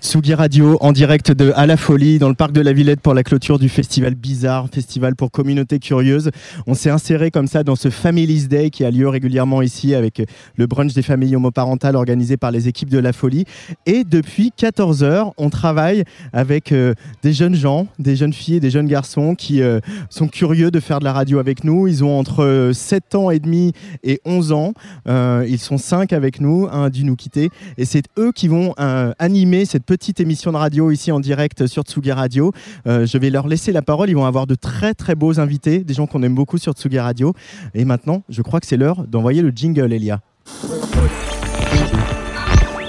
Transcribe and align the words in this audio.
Tsugi 0.00 0.32
Radio 0.32 0.78
en 0.80 0.92
direct 0.92 1.30
de 1.30 1.52
À 1.54 1.66
la 1.66 1.76
Folie 1.76 2.18
dans 2.18 2.30
le 2.30 2.34
parc 2.34 2.52
de 2.52 2.62
la 2.62 2.72
Villette 2.72 3.00
pour 3.00 3.12
la 3.12 3.22
clôture 3.22 3.58
du 3.58 3.68
festival 3.68 4.14
Bizarre, 4.14 4.66
festival 4.72 5.14
pour 5.14 5.30
communauté 5.30 5.78
curieuse. 5.78 6.30
On 6.66 6.72
s'est 6.72 6.88
inséré 6.88 7.30
comme 7.30 7.46
ça 7.46 7.64
dans 7.64 7.76
ce 7.76 7.90
Families 7.90 8.48
Day 8.48 8.70
qui 8.70 8.82
a 8.86 8.90
lieu 8.90 9.08
régulièrement 9.08 9.60
ici 9.60 9.94
avec 9.94 10.22
le 10.56 10.66
brunch 10.66 10.94
des 10.94 11.02
familles 11.02 11.36
homoparentales 11.36 11.96
organisé 11.96 12.38
par 12.38 12.50
les 12.50 12.66
équipes 12.66 12.88
de 12.88 12.98
La 12.98 13.12
Folie. 13.12 13.44
Et 13.84 14.04
depuis 14.04 14.52
14 14.56 15.04
heures, 15.04 15.32
on 15.36 15.50
travaille 15.50 16.04
avec 16.32 16.72
euh, 16.72 16.94
des 17.22 17.34
jeunes 17.34 17.54
gens, 17.54 17.86
des 17.98 18.16
jeunes 18.16 18.32
filles 18.32 18.56
et 18.56 18.60
des 18.60 18.70
jeunes 18.70 18.88
garçons 18.88 19.34
qui 19.34 19.60
euh, 19.60 19.80
sont 20.08 20.28
curieux 20.28 20.70
de 20.70 20.80
faire 20.80 21.00
de 21.00 21.04
la 21.04 21.12
radio 21.12 21.38
avec 21.38 21.62
nous. 21.62 21.86
Ils 21.86 22.02
ont 22.04 22.18
entre 22.18 22.42
euh, 22.42 22.72
7 22.72 23.16
ans 23.16 23.30
et 23.30 23.38
demi 23.38 23.74
et 24.02 24.18
11 24.24 24.52
ans. 24.52 24.72
Euh, 25.08 25.44
ils 25.46 25.58
sont 25.58 25.76
5 25.76 26.14
avec 26.14 26.40
nous, 26.40 26.68
un 26.72 26.84
a 26.84 26.90
dû 26.90 27.04
nous 27.04 27.16
quitter. 27.16 27.50
Et 27.76 27.84
c'est 27.84 28.04
eux 28.18 28.32
qui 28.32 28.48
vont 28.48 28.74
animer 29.18 29.66
cette 29.66 29.89
petite 29.90 30.20
émission 30.20 30.52
de 30.52 30.56
radio 30.56 30.92
ici 30.92 31.10
en 31.10 31.18
direct 31.18 31.66
sur 31.66 31.82
Tsugi 31.82 32.12
Radio. 32.12 32.52
Euh, 32.86 33.06
je 33.06 33.18
vais 33.18 33.28
leur 33.28 33.48
laisser 33.48 33.72
la 33.72 33.82
parole. 33.82 34.08
Ils 34.08 34.14
vont 34.14 34.24
avoir 34.24 34.46
de 34.46 34.54
très 34.54 34.94
très 34.94 35.16
beaux 35.16 35.40
invités, 35.40 35.80
des 35.80 35.94
gens 35.94 36.06
qu'on 36.06 36.22
aime 36.22 36.36
beaucoup 36.36 36.58
sur 36.58 36.74
Tsugi 36.74 37.00
Radio. 37.00 37.34
Et 37.74 37.84
maintenant, 37.84 38.22
je 38.28 38.40
crois 38.40 38.60
que 38.60 38.68
c'est 38.68 38.76
l'heure 38.76 39.04
d'envoyer 39.08 39.42
le 39.42 39.50
jingle, 39.50 39.92
Elia. 39.92 40.20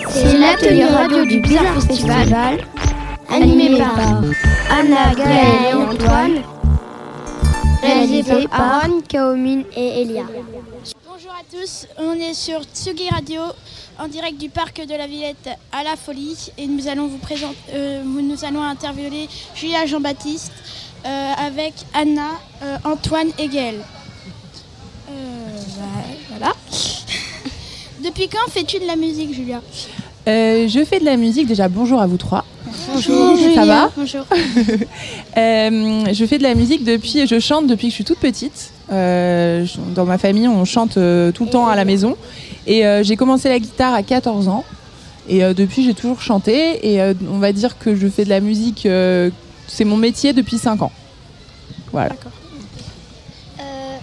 C'est 0.10 0.38
l'atelier 0.38 0.86
radio 0.86 1.26
du 1.26 1.40
Bizarre 1.40 1.82
Festival, 1.82 2.60
animé 3.32 3.80
par 3.80 4.22
Anna, 4.70 5.16
Gaël 5.18 5.72
et 5.72 5.74
Antoine, 5.74 6.44
réalisé 7.82 8.48
par 8.48 8.84
Aaron, 8.84 9.02
Kaomine 9.10 9.64
et 9.76 10.04
Elia. 10.04 10.26
Bonjour 11.24 11.38
à 11.38 11.44
tous, 11.52 11.88
on 11.98 12.14
est 12.14 12.34
sur 12.34 12.64
Tsugi 12.64 13.08
Radio 13.10 13.42
en 14.00 14.08
direct 14.08 14.40
du 14.40 14.50
parc 14.50 14.84
de 14.84 14.96
la 14.96 15.06
Villette 15.06 15.50
à 15.72 15.84
la 15.84 15.96
Folie 15.96 16.52
et 16.58 16.66
nous 16.66 16.88
allons 16.88 17.06
vous 17.06 17.20
présenter, 17.20 17.58
euh, 17.74 18.04
nous 18.04 18.44
allons 18.44 18.64
interviewer 18.64 19.30
Julia 19.54 19.86
Jean-Baptiste 19.86 20.52
euh, 21.06 21.34
avec 21.38 21.74
Anna, 21.94 22.30
euh, 22.64 22.78
Antoine 22.86 23.30
et 23.38 23.50
Gaël. 23.50 23.84
Bah, 25.08 25.84
voilà. 26.30 26.56
Depuis 28.04 28.28
quand 28.28 28.50
fais-tu 28.50 28.80
de 28.80 28.88
la 28.88 28.96
musique, 28.96 29.32
Julia? 29.32 29.62
Euh, 30.28 30.68
je 30.68 30.84
fais 30.86 31.00
de 31.00 31.06
la 31.06 31.18
musique 31.18 31.48
déjà. 31.48 31.68
Bonjour 31.68 32.00
à 32.02 32.08
vous 32.08 32.18
trois. 32.18 32.46
Bonjour, 32.94 33.38
Ça 33.56 33.66
va 33.66 33.92
Bonjour. 33.96 34.26
Euh, 35.38 36.14
je 36.14 36.26
fais 36.26 36.38
de 36.38 36.44
la 36.44 36.56
musique 36.56 36.84
depuis, 36.84 37.26
je 37.26 37.40
chante 37.40 37.66
depuis 37.66 37.88
que 37.88 37.92
je 37.92 37.96
suis 37.96 38.04
toute 38.04 38.20
petite. 38.20 38.72
Euh, 38.92 39.66
dans 39.96 40.06
ma 40.06 40.18
famille, 40.18 40.48
on 40.48 40.66
chante 40.66 40.98
euh, 40.98 41.32
tout 41.32 41.46
le 41.46 41.50
temps 41.50 41.68
à 41.68 41.76
la 41.76 41.86
maison. 41.86 42.18
Et 42.68 42.86
euh, 42.86 43.02
j'ai 43.04 43.16
commencé 43.16 43.48
la 43.50 43.60
guitare 43.60 43.94
à 43.94 44.04
14 44.04 44.50
ans. 44.50 44.66
Et 45.30 45.44
euh, 45.44 45.54
depuis, 45.54 45.84
j'ai 45.86 45.94
toujours 45.94 46.22
chanté. 46.22 46.92
Et 46.92 47.02
euh, 47.02 47.14
on 47.32 47.38
va 47.40 47.54
dire 47.54 47.78
que 47.80 47.96
je 47.96 48.08
fais 48.08 48.26
de 48.26 48.30
la 48.30 48.42
musique, 48.42 48.86
euh, 48.86 49.30
c'est 49.68 49.86
mon 49.86 49.96
métier 49.98 50.34
depuis 50.34 50.58
5 50.58 50.82
ans. 50.82 50.92
Voilà. 51.94 52.12
Euh, 53.60 53.98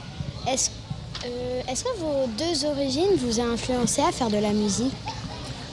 Est-ce 0.52 0.70
est-ce 1.70 1.84
que 1.84 1.98
vos 2.00 2.26
deux 2.38 2.64
origines 2.66 3.14
vous 3.18 3.40
ont 3.40 3.52
influencé 3.52 4.00
à 4.00 4.10
faire 4.10 4.30
de 4.30 4.38
la 4.38 4.52
musique? 4.52 4.92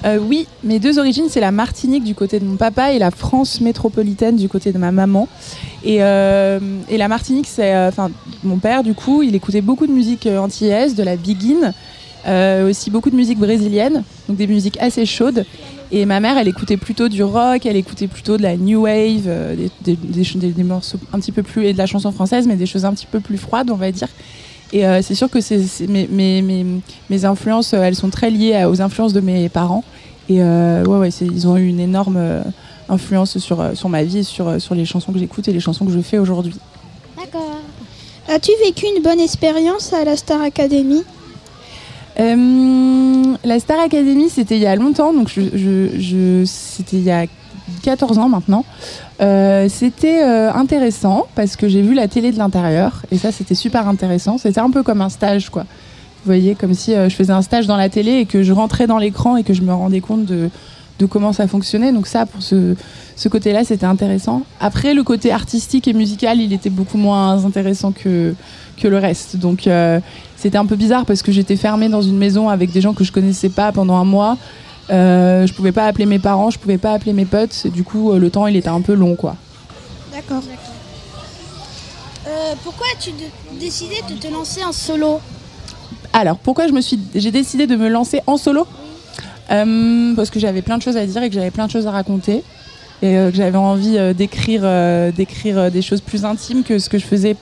Euh, 0.04 0.20
oui, 0.20 0.48
mes 0.64 0.80
deux 0.80 1.00
origines, 1.00 1.26
c'est 1.30 1.40
la 1.40 1.52
Martinique 1.52 2.04
du 2.04 2.14
côté 2.16 2.40
de 2.40 2.46
mon 2.46 2.58
papa 2.58 2.92
et 2.92 3.00
la 3.00 3.12
France 3.12 3.62
métropolitaine 3.62 4.36
du 4.36 4.48
côté 4.50 4.72
de 4.72 4.78
ma 4.78 4.92
maman. 4.92 5.28
Et, 5.84 5.98
euh, 6.04 6.60
la 6.92 7.08
Martinique, 7.08 7.48
c'est, 7.48 7.74
euh, 7.74 7.90
enfin, 7.90 8.12
mon 8.44 8.58
père, 8.58 8.84
du 8.84 8.94
coup, 8.94 9.24
il 9.24 9.34
écoutait 9.36 9.62
beaucoup 9.62 9.88
de 9.88 9.92
musique 9.92 10.28
antillaise, 10.28 10.96
de 10.96 11.04
la 11.04 11.16
biguine, 11.16 11.74
aussi 12.68 12.90
beaucoup 12.90 13.12
de 13.12 13.16
musique 13.16 13.38
brésilienne, 13.38 14.04
donc 14.28 14.38
des 14.38 14.48
musiques 14.48 14.78
assez 14.82 15.06
chaudes. 15.06 15.46
Et 15.92 16.06
ma 16.06 16.20
mère, 16.20 16.38
elle 16.40 16.48
écoutait 16.48 16.78
plutôt 16.78 17.08
du 17.08 17.24
rock, 17.24 17.66
elle 17.68 17.76
écoutait 17.76 18.08
plutôt 18.08 18.38
de 18.38 18.42
la 18.42 18.58
new 18.58 18.82
wave, 18.82 19.28
des- 19.84 19.96
des 19.96 20.64
morceaux 20.64 20.98
un 21.14 21.20
petit 21.20 21.32
peu 21.32 21.44
plus, 21.44 21.66
et 21.66 21.74
de 21.74 21.78
la 21.78 21.86
chanson 21.86 22.12
française, 22.12 22.48
mais 22.48 22.56
des 22.56 22.66
choses 22.66 22.84
un 22.86 22.94
petit 22.94 23.06
peu 23.06 23.20
plus 23.20 23.38
froides, 23.38 23.70
on 23.70 23.76
va 23.76 23.92
dire. 23.92 24.08
Et 24.76 24.86
euh, 24.86 25.02
c'est 25.02 25.16
sûr 25.16 25.30
que 25.30 25.40
c'est, 25.40 25.64
c'est- 25.64 25.88
mes, 25.88 26.06
mes, 26.12 26.42
mes, 26.42 26.66
mes 27.10 27.24
influences, 27.26 27.74
euh, 27.74 27.82
elles 27.82 27.96
sont 27.96 28.10
très 28.10 28.30
liées 28.30 28.56
à- 28.56 28.70
aux 28.70 28.82
influences 28.82 29.14
de 29.14 29.22
mes 29.22 29.48
parents. 29.48 29.86
Et 30.28 30.42
euh, 30.44 30.84
ouais, 30.84 30.98
ouais, 31.00 31.12
c'est- 31.12 31.26
ils 31.26 31.48
ont 31.48 31.56
eu 31.56 31.66
une 31.68 31.80
énorme 31.80 32.18
euh, 32.18 32.42
influence 32.90 33.38
sur, 33.38 33.64
sur 33.74 33.88
ma 33.88 34.04
vie 34.04 34.18
et 34.20 34.24
sur, 34.24 34.60
sur 34.62 34.76
les 34.76 34.84
chansons 34.84 35.14
que 35.14 35.20
j'écoute 35.20 35.48
et 35.48 35.54
les 35.54 35.62
chansons 35.62 35.86
que 35.86 35.94
je 35.94 36.02
fais 36.02 36.18
aujourd'hui. 36.18 36.56
D'accord. 37.18 37.56
As-tu 38.28 38.52
vécu 38.66 38.86
une 38.98 39.02
bonne 39.02 39.22
expérience 39.22 39.94
à 39.94 40.04
la 40.04 40.18
Star 40.18 40.42
Academy? 40.42 41.04
Euh, 42.20 43.34
la 43.46 43.60
Star 43.60 43.80
Academy, 43.80 44.30
c'était 44.30 44.56
il 44.58 44.62
y 44.62 44.66
a 44.68 44.76
longtemps, 44.76 45.14
donc 45.14 45.30
je, 45.30 45.42
je- 45.54 46.00
je- 46.00 46.44
c'était 46.46 46.98
il 46.98 47.04
y 47.04 47.12
a 47.12 47.26
14 47.84 48.18
ans 48.18 48.30
maintenant. 48.30 48.66
Euh, 49.22 49.68
c'était 49.70 50.24
euh, 50.24 50.52
intéressant 50.54 51.26
parce 51.36 51.56
que 51.56 51.68
j'ai 51.68 51.82
vu 51.82 51.94
la 51.94 52.08
télé 52.08 52.32
de 52.32 52.38
l'intérieur 52.38 53.04
et 53.12 53.18
ça 53.18 53.32
c'était 53.32 53.56
super 53.56 53.88
intéressant. 53.88 54.38
C'était 54.38 54.60
un 54.60 54.70
peu 54.70 54.84
comme 54.84 55.02
un 55.02 55.10
stage 55.10 55.50
quoi. 55.50 55.64
Vous 55.64 56.30
voyez, 56.30 56.56
comme 56.56 56.74
si 56.74 56.94
euh, 56.94 57.08
je 57.08 57.16
faisais 57.16 57.34
un 57.34 57.42
stage 57.42 57.68
dans 57.68 57.78
la 57.78 57.90
télé 57.90 58.14
et 58.14 58.26
que 58.26 58.44
je 58.44 58.52
rentrais 58.52 58.88
dans 58.88 58.98
l'écran 58.98 59.38
et 59.38 59.44
que 59.44 59.54
je 59.54 59.62
me 59.62 59.74
rendais 59.74 60.02
compte 60.02 60.26
de, 60.26 60.50
comment 61.08 61.34
ça 61.34 61.48
fonctionnait. 61.48 61.92
Donc 61.92 62.08
ça, 62.08 62.26
pour 62.26 62.42
ce, 62.42 62.76
ce 63.16 63.30
côté-là, 63.30 63.64
c'était 63.64 63.86
intéressant. 63.86 64.42
Après, 64.60 64.96
le 64.96 65.04
côté 65.04 65.32
artistique 65.32 65.88
et 65.88 65.94
musical, 65.94 66.42
il 66.42 66.52
était 66.52 66.72
beaucoup 66.72 66.98
moins 66.98 67.46
intéressant 67.46 67.92
que, 67.92 68.34
que 68.82 68.88
le 68.88 68.98
reste. 68.98 69.38
Donc 69.38 69.70
c'était 70.36 70.58
un 70.58 70.66
peu 70.66 70.76
bizarre 70.76 71.06
parce 71.06 71.22
que 71.22 71.32
j'étais 71.32 71.58
fermée 71.58 71.90
dans 71.90 72.02
une 72.02 72.18
maison 72.18 72.50
avec 72.50 72.72
des 72.72 72.82
gens 72.82 72.94
que 72.94 73.04
je 73.04 73.12
connaissais 73.12 73.50
pas 73.50 73.72
pendant 73.72 73.96
un 73.96 74.06
mois. 74.06 74.36
Euh, 74.92 75.48
je 75.48 75.54
pouvais 75.54 75.72
pas 75.72 75.86
appeler 75.86 76.06
mes 76.06 76.20
parents, 76.20 76.52
je 76.52 76.60
pouvais 76.60 76.78
pas 76.78 76.94
appeler 76.94 77.14
mes 77.14 77.26
potes. 77.26 77.68
Du 77.68 77.84
coup, 77.84 78.12
euh, 78.12 78.20
le 78.20 78.30
temps, 78.30 78.46
il 78.46 78.56
était 78.56 78.70
un 78.70 78.82
peu 78.82 78.94
long, 78.94 79.16
quoi. 79.16 79.36
D'accord. 80.14 80.44
Euh, 82.28 82.54
pourquoi 82.64 82.86
as-tu 82.94 83.12
décidé 83.60 83.96
de 84.10 84.16
te 84.16 84.32
lancer 84.32 84.64
en 84.64 84.72
solo? 84.72 85.20
Alors, 86.14 86.38
pourquoi 86.38 86.68
je 86.68 86.74
me 86.74 86.82
suis, 86.82 87.00
j'ai 87.16 87.32
décidé 87.32 87.68
de 87.68 87.76
me 87.76 87.90
lancer 87.90 88.22
en 88.28 88.38
solo? 88.38 88.68
Euh, 89.52 90.16
Parce 90.16 90.30
que 90.30 90.40
j'avais 90.40 90.62
plein 90.62 90.78
de 90.78 90.84
choses 90.84 90.98
à 90.98 91.06
dire 91.06 91.22
et 91.24 91.30
que 91.30 91.36
j'avais 91.36 91.52
plein 91.52 91.66
de 91.68 91.72
choses 91.72 91.88
à 91.88 91.92
raconter 91.92 92.44
et 93.02 93.14
que 93.14 93.32
j'avais 93.34 93.58
envie 93.58 93.98
d'écrire, 94.16 94.62
d'écrire 95.12 95.70
des 95.70 95.82
choses 95.82 96.02
plus 96.02 96.26
intimes 96.26 96.64
que 96.64 96.80
ce 96.80 96.90
que 96.90 96.98
je 96.98 97.06
faisais 97.06 97.36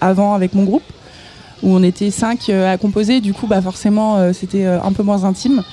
avant 0.00 0.34
avec 0.34 0.54
mon 0.54 0.64
groupe, 0.64 0.84
où 1.62 1.74
on 1.74 1.82
était 1.82 2.10
cinq 2.10 2.50
à 2.50 2.76
composer. 2.76 3.20
Du 3.20 3.32
coup, 3.32 3.46
bah 3.46 3.62
forcément, 3.62 4.32
c'était 4.32 4.66
un 4.66 4.92
peu 4.92 5.02
moins 5.02 5.24
intime. 5.24 5.64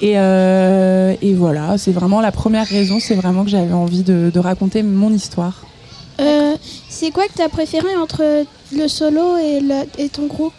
Et, 0.00 0.12
euh, 0.16 1.14
et 1.22 1.34
voilà, 1.34 1.76
c'est 1.76 1.90
vraiment 1.92 2.20
la 2.20 2.30
première 2.32 2.66
raison, 2.66 2.98
c'est 3.00 3.14
vraiment 3.16 3.42
que 3.44 3.50
j'avais 3.50 3.72
envie 3.72 4.02
de, 4.04 4.30
de 4.32 4.38
raconter 4.38 4.82
mon 4.82 5.12
histoire. 5.12 5.62
Euh, 6.20 6.54
C'est 6.88 7.10
quoi 7.10 7.24
que 7.26 7.32
tu 7.34 7.42
as 7.42 7.48
préféré 7.48 7.96
entre 8.00 8.44
le 8.72 8.88
solo 8.88 9.36
et, 9.36 9.60
le- 9.60 9.86
et 10.02 10.08
ton 10.08 10.26
groupe 10.26 10.52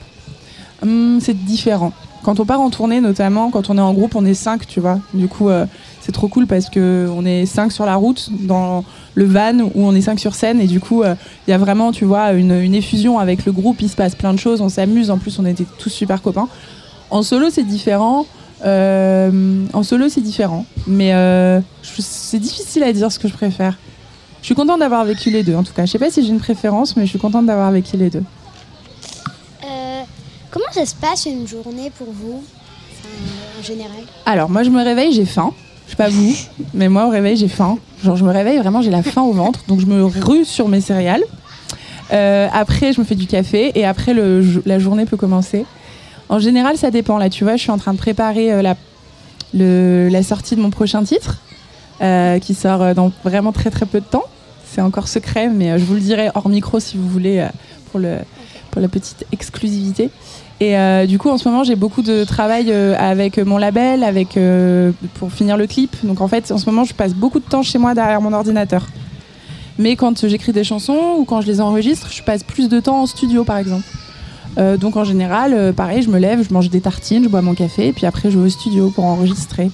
Hum, 0.81 1.19
c'est 1.21 1.33
différent. 1.45 1.91
Quand 2.23 2.39
on 2.39 2.45
part 2.45 2.59
en 2.61 2.69
tournée, 2.69 2.99
notamment, 3.01 3.49
quand 3.49 3.69
on 3.69 3.77
est 3.77 3.81
en 3.81 3.93
groupe, 3.93 4.15
on 4.15 4.25
est 4.25 4.33
cinq, 4.33 4.67
tu 4.67 4.79
vois. 4.81 4.99
Du 5.13 5.27
coup, 5.29 5.49
euh, 5.49 5.65
c'est 6.01 6.11
trop 6.11 6.27
cool 6.27 6.47
parce 6.47 6.69
que 6.69 7.07
on 7.13 7.25
est 7.25 7.45
cinq 7.45 7.71
sur 7.71 7.85
la 7.85 7.95
route, 7.95 8.29
dans 8.45 8.83
le 9.15 9.25
van, 9.25 9.57
où 9.59 9.71
on 9.75 9.93
est 9.95 10.01
cinq 10.01 10.19
sur 10.19 10.35
scène. 10.35 10.59
Et 10.61 10.67
du 10.67 10.79
coup, 10.81 11.03
il 11.03 11.51
y 11.51 11.53
a 11.53 11.57
vraiment, 11.57 11.91
tu 11.93 12.03
vois, 12.05 12.31
une, 12.33 12.51
une 12.51 12.75
effusion 12.75 13.19
avec 13.19 13.45
le 13.45 13.51
groupe. 13.53 13.81
Il 13.81 13.89
se 13.89 13.95
passe 13.95 14.15
plein 14.15 14.33
de 14.33 14.39
choses, 14.39 14.59
on 14.61 14.69
s'amuse. 14.69 15.11
En 15.11 15.17
plus, 15.17 15.39
on 15.39 15.45
était 15.45 15.65
tous 15.77 15.89
super 15.89 16.21
copains. 16.21 16.47
En 17.09 17.23
solo, 17.23 17.47
c'est 17.49 17.63
différent. 17.63 18.25
Euh, 18.65 19.65
en 19.73 19.83
solo, 19.83 20.09
c'est 20.09 20.21
différent. 20.21 20.65
Mais 20.87 21.13
euh, 21.13 21.59
c'est 21.83 22.39
difficile 22.39 22.83
à 22.83 22.91
dire 22.93 23.11
ce 23.11 23.19
que 23.19 23.27
je 23.27 23.33
préfère. 23.33 23.77
Je 24.41 24.45
suis 24.45 24.55
contente 24.55 24.79
d'avoir 24.79 25.03
vécu 25.05 25.29
les 25.29 25.43
deux, 25.43 25.55
en 25.55 25.63
tout 25.63 25.73
cas. 25.73 25.85
Je 25.85 25.91
sais 25.91 25.99
pas 25.99 26.09
si 26.09 26.23
j'ai 26.23 26.29
une 26.29 26.39
préférence, 26.39 26.95
mais 26.95 27.05
je 27.05 27.09
suis 27.09 27.19
contente 27.19 27.45
d'avoir 27.45 27.71
vécu 27.71 27.97
les 27.97 28.09
deux. 28.09 28.23
Euh, 29.65 30.01
Comment 30.51 30.71
ça 30.71 30.85
se 30.85 30.95
passe 30.95 31.25
une 31.25 31.47
journée 31.47 31.91
pour 31.97 32.07
vous 32.11 32.41
En 33.59 33.63
général? 33.63 33.97
Alors, 34.25 34.49
moi, 34.49 34.63
je 34.63 34.69
me 34.69 34.83
réveille, 34.83 35.11
j'ai 35.13 35.25
faim. 35.25 35.51
Je 35.85 35.91
sais 35.91 35.97
pas 35.97 36.09
vous, 36.09 36.35
mais 36.73 36.87
moi, 36.87 37.07
au 37.07 37.09
réveil, 37.09 37.35
j'ai 37.35 37.47
faim. 37.47 37.77
Genre, 38.03 38.15
je 38.15 38.23
me 38.23 38.31
réveille, 38.31 38.59
vraiment, 38.59 38.81
j'ai 38.81 38.91
la 38.91 39.03
faim 39.03 39.23
au 39.23 39.33
ventre. 39.33 39.61
Donc, 39.67 39.79
je 39.79 39.85
me 39.87 40.03
rue 40.05 40.45
sur 40.45 40.67
mes 40.67 40.81
céréales. 40.81 41.23
Après, 42.11 42.93
je 42.93 42.99
me 43.01 43.05
fais 43.05 43.15
du 43.15 43.25
café. 43.27 43.71
Et 43.75 43.85
après, 43.85 44.13
le, 44.13 44.61
la 44.65 44.79
journée 44.79 45.05
peut 45.05 45.17
commencer. 45.17 45.65
En 46.29 46.37
général, 46.37 46.77
ça 46.77 46.91
dépend. 46.91 47.17
Là, 47.17 47.29
tu 47.29 47.43
vois, 47.43 47.55
je 47.55 47.63
suis 47.63 47.71
en 47.71 47.79
train 47.79 47.93
de 47.93 47.97
préparer 47.97 48.53
euh, 48.53 48.61
la, 50.11 50.23
sortie 50.23 50.55
de 50.55 50.61
mon 50.61 50.69
prochain 50.69 51.03
titre, 51.03 51.39
euh, 52.01 52.37
qui 52.37 52.53
sort 52.53 52.83
euh, 52.83 52.93
dans 52.93 53.11
vraiment 53.23 53.51
très, 53.51 53.71
très 53.71 53.87
peu 53.87 53.99
de 53.99 54.05
temps. 54.05 54.25
c'est 54.63 54.81
encore 54.81 55.07
secret, 55.07 55.49
mais 55.49 55.79
je 55.79 55.83
vous 55.83 55.95
le 55.95 55.99
dirai 55.99 56.29
hors 56.35 56.47
micro 56.47 56.79
si 56.79 56.97
vous 56.97 57.09
voulez, 57.09 57.45
pour, 57.91 57.99
la 57.99 58.87
petite 58.87 59.25
exclusivité. 59.31 60.11
Et 60.61 60.75
du 61.07 61.17
coup, 61.17 61.29
en 61.29 61.37
ce 61.37 61.47
moment, 61.47 61.63
j'ai 61.63 61.75
beaucoup 61.75 62.01
de 62.01 62.25
travail 62.25 62.71
avec 62.71 63.39
mon 63.39 63.57
label, 63.57 64.03
avec 64.03 64.37
pour 65.15 65.31
finir 65.31 65.57
le 65.57 65.67
clip. 65.67 65.95
Donc 66.03 66.21
en 66.21 66.27
fait, 66.27 66.51
en 66.51 66.57
ce 66.57 66.65
moment, 66.65 66.83
je 66.83 66.93
passe 66.93 67.13
beaucoup 67.13 67.39
de 67.39 67.45
temps 67.45 67.63
chez 67.63 67.79
moi 67.79 67.95
derrière 67.95 68.21
mon 68.21 68.33
ordinateur. 68.33 68.85
Mais 69.79 69.95
quand 69.95 70.27
j'écris 70.27 70.51
des 70.51 70.65
chansons 70.65 71.15
ou 71.17 71.23
quand 71.23 71.39
je 71.39 71.47
les 71.47 71.61
enregistre, 71.61 72.09
je 72.11 72.21
passe 72.21 72.43
plus 72.43 72.67
de 72.67 72.81
temps 72.81 73.01
en 73.01 73.05
studio, 73.05 73.45
par 73.45 73.57
exemple. 73.57 73.85
Euh, 74.59 74.77
donc 74.77 74.97
en 74.97 75.03
général, 75.03 75.53
euh, 75.53 75.71
pareil, 75.71 76.01
je 76.01 76.09
me 76.09 76.19
lève, 76.19 76.45
je 76.47 76.53
mange 76.53 76.69
des 76.69 76.81
tartines, 76.81 77.23
je 77.23 77.29
bois 77.29 77.41
mon 77.41 77.53
café, 77.53 77.87
et 77.87 77.93
puis 77.93 78.05
après, 78.05 78.29
je 78.29 78.37
vais 78.37 78.45
au 78.47 78.49
studio 78.49 78.89
pour 78.89 79.05
enregistrer. 79.05 79.71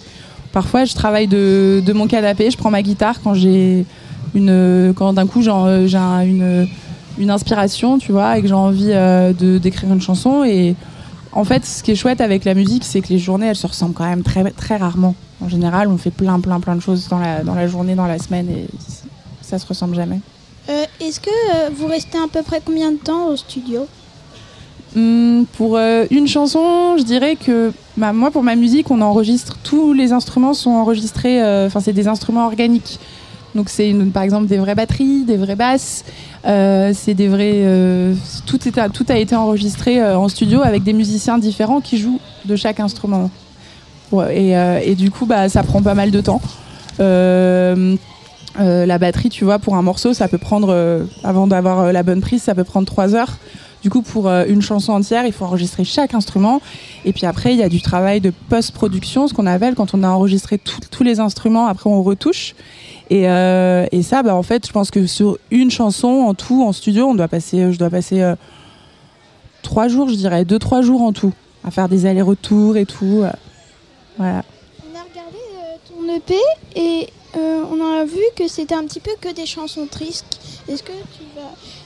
Parfois, 0.52 0.86
je 0.86 0.94
travaille 0.94 1.28
de, 1.28 1.84
mon 1.94 2.08
canapé, 2.08 2.52
je 2.52 2.58
prends 2.58 2.70
ma 2.70 2.82
guitare 2.82 3.22
quand 3.24 3.34
j'ai 3.34 3.86
une, 4.36 4.94
quand 4.96 5.14
d'un 5.14 5.28
coup 5.28 5.42
euh, 5.48 5.88
j'ai 5.88 5.98
un- 5.98 6.68
une, 7.18 7.30
inspiration, 7.30 7.98
tu 7.98 8.12
vois, 8.12 8.38
et 8.38 8.42
que 8.42 8.48
j'ai 8.48 8.54
envie 8.54 8.94
d'écrire 9.62 9.92
une 9.92 10.02
chanson. 10.02 10.44
Et 10.44 10.76
en 11.32 11.46
fait, 11.46 11.66
ce 11.66 11.82
qui 11.82 11.92
est 11.92 11.96
chouette 11.96 12.22
avec 12.22 12.46
la 12.46 12.54
musique, 12.54 12.84
c'est 12.84 13.02
que 13.02 13.10
les 13.10 13.20
journées, 13.20 13.48
elles 13.48 13.56
se 13.56 13.68
ressemblent 13.68 13.94
quand 13.94 14.06
même 14.08 14.22
très, 14.24 14.44
très 14.52 14.78
rarement. 14.78 15.16
En 15.42 15.50
général, 15.50 15.88
on 15.88 15.98
fait 15.98 16.12
plein, 16.12 16.40
plein, 16.40 16.60
plein 16.60 16.76
de 16.76 16.82
choses 16.82 17.08
dans 17.08 17.20
la, 17.20 17.44
dans 17.44 17.56
la 17.56 17.68
journée, 17.68 17.96
dans 17.96 18.06
la 18.06 18.20
semaine, 18.20 18.50
et 18.50 18.68
ça 19.42 19.58
se 19.58 19.66
ressemble 19.66 19.96
jamais. 19.96 20.20
Est-ce 21.00 21.20
que 21.20 21.72
vous 21.74 21.88
restez 21.88 22.18
à 22.18 22.28
peu 22.32 22.42
près 22.42 22.62
combien 22.64 22.92
de 22.92 22.98
temps 22.98 23.28
au 23.28 23.36
studio? 23.36 23.88
Hum, 24.96 25.46
pour 25.58 25.76
euh, 25.76 26.06
une 26.10 26.28
chanson, 26.28 26.96
je 26.98 27.04
dirais 27.04 27.36
que 27.36 27.74
bah, 27.98 28.14
moi, 28.14 28.32
pour 28.32 28.44
ma 28.44 28.56
musique, 28.56 28.92
on 28.92 29.02
enregistre 29.02 29.58
tous 29.62 29.92
les 29.92 30.14
instruments 30.14 30.54
sont 30.54 30.72
enregistrés. 30.72 31.42
euh, 31.44 31.68
Enfin, 31.68 31.82
c'est 31.82 31.92
des 31.94 32.08
instruments 32.08 32.46
organiques. 32.46 33.00
Donc, 33.56 33.70
c'est 33.70 33.94
par 34.14 34.24
exemple 34.24 34.48
des 34.48 34.58
vraies 34.58 34.76
batteries, 34.76 35.24
des 35.24 35.38
vraies 35.38 35.56
basses. 35.56 36.04
euh, 36.46 36.92
c'est 36.94 37.14
des 37.14 37.28
vrais. 37.28 37.64
tout, 38.46 38.60
a 39.10 39.18
été 39.18 39.36
enregistré 39.36 40.04
en 40.04 40.28
studio 40.28 40.62
avec 40.62 40.84
des 40.84 40.94
musiciens 40.94 41.38
différents 41.38 41.82
qui 41.82 41.98
jouent 41.98 42.20
de 42.46 42.56
chaque 42.56 42.80
instrument. 42.80 43.30
Et, 44.32 44.96
du 44.96 45.10
coup, 45.12 45.26
bah, 45.26 45.50
ça 45.50 45.64
prend 45.64 45.82
pas 45.82 45.94
mal 45.94 46.12
de 46.12 46.22
temps. 46.22 46.42
La 47.00 48.98
batterie, 48.98 49.30
tu 49.30 49.46
vois, 49.46 49.60
pour 49.60 49.76
un 49.76 49.82
morceau, 49.82 50.14
ça 50.14 50.28
peut 50.28 50.38
prendre, 50.38 51.06
avant 51.24 51.48
d'avoir 51.48 51.94
la 51.94 52.04
bonne 52.04 52.20
prise, 52.22 52.44
ça 52.44 52.56
peut 52.56 52.66
prendre 52.66 52.86
trois 52.86 53.16
heures. 53.16 53.38
Du 53.86 53.92
coup, 53.92 54.02
pour 54.02 54.28
euh, 54.28 54.46
une 54.48 54.64
chanson 54.64 54.94
entière, 54.94 55.28
il 55.28 55.32
faut 55.32 55.46
enregistrer 55.46 55.84
chaque 55.84 56.16
instrument. 56.16 56.60
Et 57.06 57.14
puis 57.14 57.28
après, 57.28 57.54
il 57.54 57.60
y 57.60 57.62
a 57.62 57.70
du 57.70 57.84
travail 57.84 58.20
de 58.20 58.34
post-production, 58.50 59.28
ce 59.28 59.36
qu'on 59.36 59.46
appelle 59.46 59.76
quand 59.76 59.94
on 59.94 60.02
a 60.02 60.10
enregistré 60.10 60.58
tous 60.58 61.04
les 61.04 61.20
instruments, 61.20 61.68
après 61.68 61.88
on 61.88 62.02
retouche. 62.02 62.56
Et, 63.12 63.30
euh, 63.30 63.86
et 63.92 64.02
ça, 64.02 64.24
bah, 64.24 64.34
en 64.34 64.42
fait, 64.42 64.66
je 64.66 64.72
pense 64.72 64.90
que 64.90 65.06
sur 65.06 65.38
une 65.52 65.70
chanson, 65.70 66.08
en 66.08 66.34
tout, 66.34 66.64
en 66.64 66.74
studio, 66.74 67.06
on 67.06 67.14
doit 67.14 67.28
passer, 67.28 67.72
je 67.72 67.78
dois 67.78 67.92
passer 67.92 68.24
euh, 68.24 68.34
trois 69.62 69.88
jours, 69.88 70.10
je 70.10 70.16
dirais, 70.16 70.46
deux, 70.46 70.58
trois 70.58 70.82
jours 70.82 71.04
en 71.04 71.14
tout, 71.14 71.34
à 71.64 71.70
faire 71.70 71.88
des 71.88 72.08
allers-retours 72.08 72.78
et 72.78 72.88
tout. 72.88 73.22
euh, 73.22 73.30
voilà. 74.18 74.42
On 74.82 74.98
a 74.98 75.04
regardé 75.04 75.38
ton 75.88 76.12
EP 76.12 76.34
et 76.76 77.08
on 77.36 78.00
a 78.00 78.04
vu 78.04 78.24
que 78.36 78.48
c'était 78.48 78.74
un 78.74 78.86
petit 78.86 79.00
peu 79.00 79.12
que 79.22 79.32
des 79.32 79.46
chansons 79.46 79.86
tristes. 79.86 80.40
Est-ce 80.68 80.84
que 80.84 80.92
tu 80.92 81.26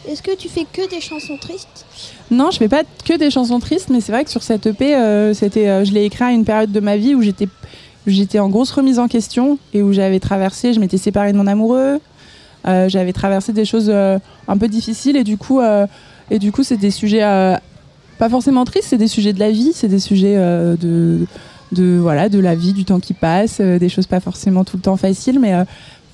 est-ce 0.08 0.22
que 0.22 0.36
tu 0.36 0.48
fais 0.48 0.66
que 0.72 0.90
des 0.90 1.02
chansons 1.02 1.38
tristes? 1.38 1.86
Non, 2.32 2.52
je 2.52 2.58
fais 2.58 2.70
pas 2.70 2.84
que 3.06 3.18
des 3.18 3.30
chansons 3.30 3.60
tristes, 3.60 3.90
mais 3.90 4.02
c'est 4.02 4.12
vrai 4.12 4.24
que 4.24 4.32
sur 4.32 4.44
cette 4.44 4.66
EP, 4.66 4.96
euh, 4.96 5.34
c'était, 5.34 5.68
euh, 5.68 5.84
je 5.84 5.92
l'ai 5.92 6.06
écrit 6.06 6.24
à 6.24 6.32
une 6.32 6.46
période 6.46 6.72
de 6.72 6.80
ma 6.80 6.96
vie 6.96 7.16
où 7.16 7.22
j'étais, 7.22 7.48
j'étais 8.08 8.40
en 8.40 8.50
grosse 8.50 8.72
remise 8.72 8.98
en 8.98 9.08
question 9.08 9.58
et 9.74 9.82
où 9.82 9.92
j'avais 9.92 10.20
traversé, 10.20 10.74
je 10.74 10.80
m'étais 10.80 10.98
séparée 10.98 11.34
de 11.34 11.38
mon 11.38 11.48
amoureux, 11.48 12.00
euh, 12.68 12.90
j'avais 12.90 13.14
traversé 13.14 13.52
des 13.52 13.66
choses 13.66 13.90
un 13.90 14.58
peu 14.58 14.68
difficiles 14.68 15.18
et 15.18 15.24
du 15.24 15.38
coup, 15.38 15.60
et 16.32 16.40
du 16.40 16.52
coup, 16.52 16.64
c'est 16.64 16.78
des 16.78 16.92
sujets 16.92 17.22
pas 18.18 18.30
forcément 18.30 18.66
tristes, 18.66 18.88
c'est 18.90 18.98
des 18.98 19.08
sujets 19.08 19.34
de 19.34 19.40
la 19.40 19.52
vie, 19.52 19.72
c'est 19.74 19.88
des 19.88 20.00
sujets 20.00 20.36
de, 20.36 21.26
de 21.72 21.98
voilà, 22.02 22.30
de 22.30 22.40
la 22.40 22.56
vie, 22.56 22.74
du 22.74 22.86
temps 22.86 23.00
qui 23.00 23.14
passe, 23.14 23.60
des 23.60 23.90
choses 23.90 24.08
pas 24.08 24.20
forcément 24.20 24.64
tout 24.64 24.78
le 24.78 24.84
temps 24.84 24.98
faciles, 24.98 25.40
mais 25.40 25.54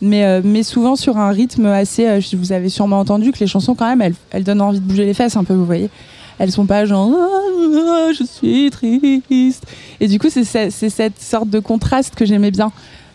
mais, 0.02 0.26
euh, 0.26 0.42
mais 0.44 0.64
souvent 0.64 0.96
sur 0.96 1.18
un 1.18 1.30
rythme 1.32 1.66
assez. 1.68 2.06
euh, 2.08 2.20
vous 2.34 2.52
avez 2.52 2.70
sûrement 2.70 3.00
entendu 3.00 3.32
que 3.32 3.40
les 3.40 3.48
chansons, 3.48 3.76
quand 3.76 3.88
même, 3.88 4.02
elles, 4.02 4.16
elles 4.32 4.44
donnent 4.44 4.62
envie 4.62 4.80
de 4.80 4.86
bouger 4.86 5.06
les 5.06 5.14
fesses 5.14 5.36
un 5.38 5.44
peu, 5.44 5.54
vous 5.54 5.66
voyez. 5.66 5.90
Elles 6.38 6.52
sont 6.52 6.66
pas 6.66 6.86
genre 6.86 7.10
Ah, 7.18 7.28
ah, 8.08 8.12
je 8.18 8.24
suis 8.26 8.70
triste. 8.70 9.66
Et 10.02 10.08
du 10.08 10.20
coup, 10.20 10.30
c'est 10.30 10.44
ce- 10.44 10.70
c'est 10.70 10.90
cette 10.90 11.22
sorte 11.22 11.50
de 11.50 11.60
contraste 11.60 12.16
que 12.16 12.26
j'aimais 12.26 12.52
bien. 12.52 12.72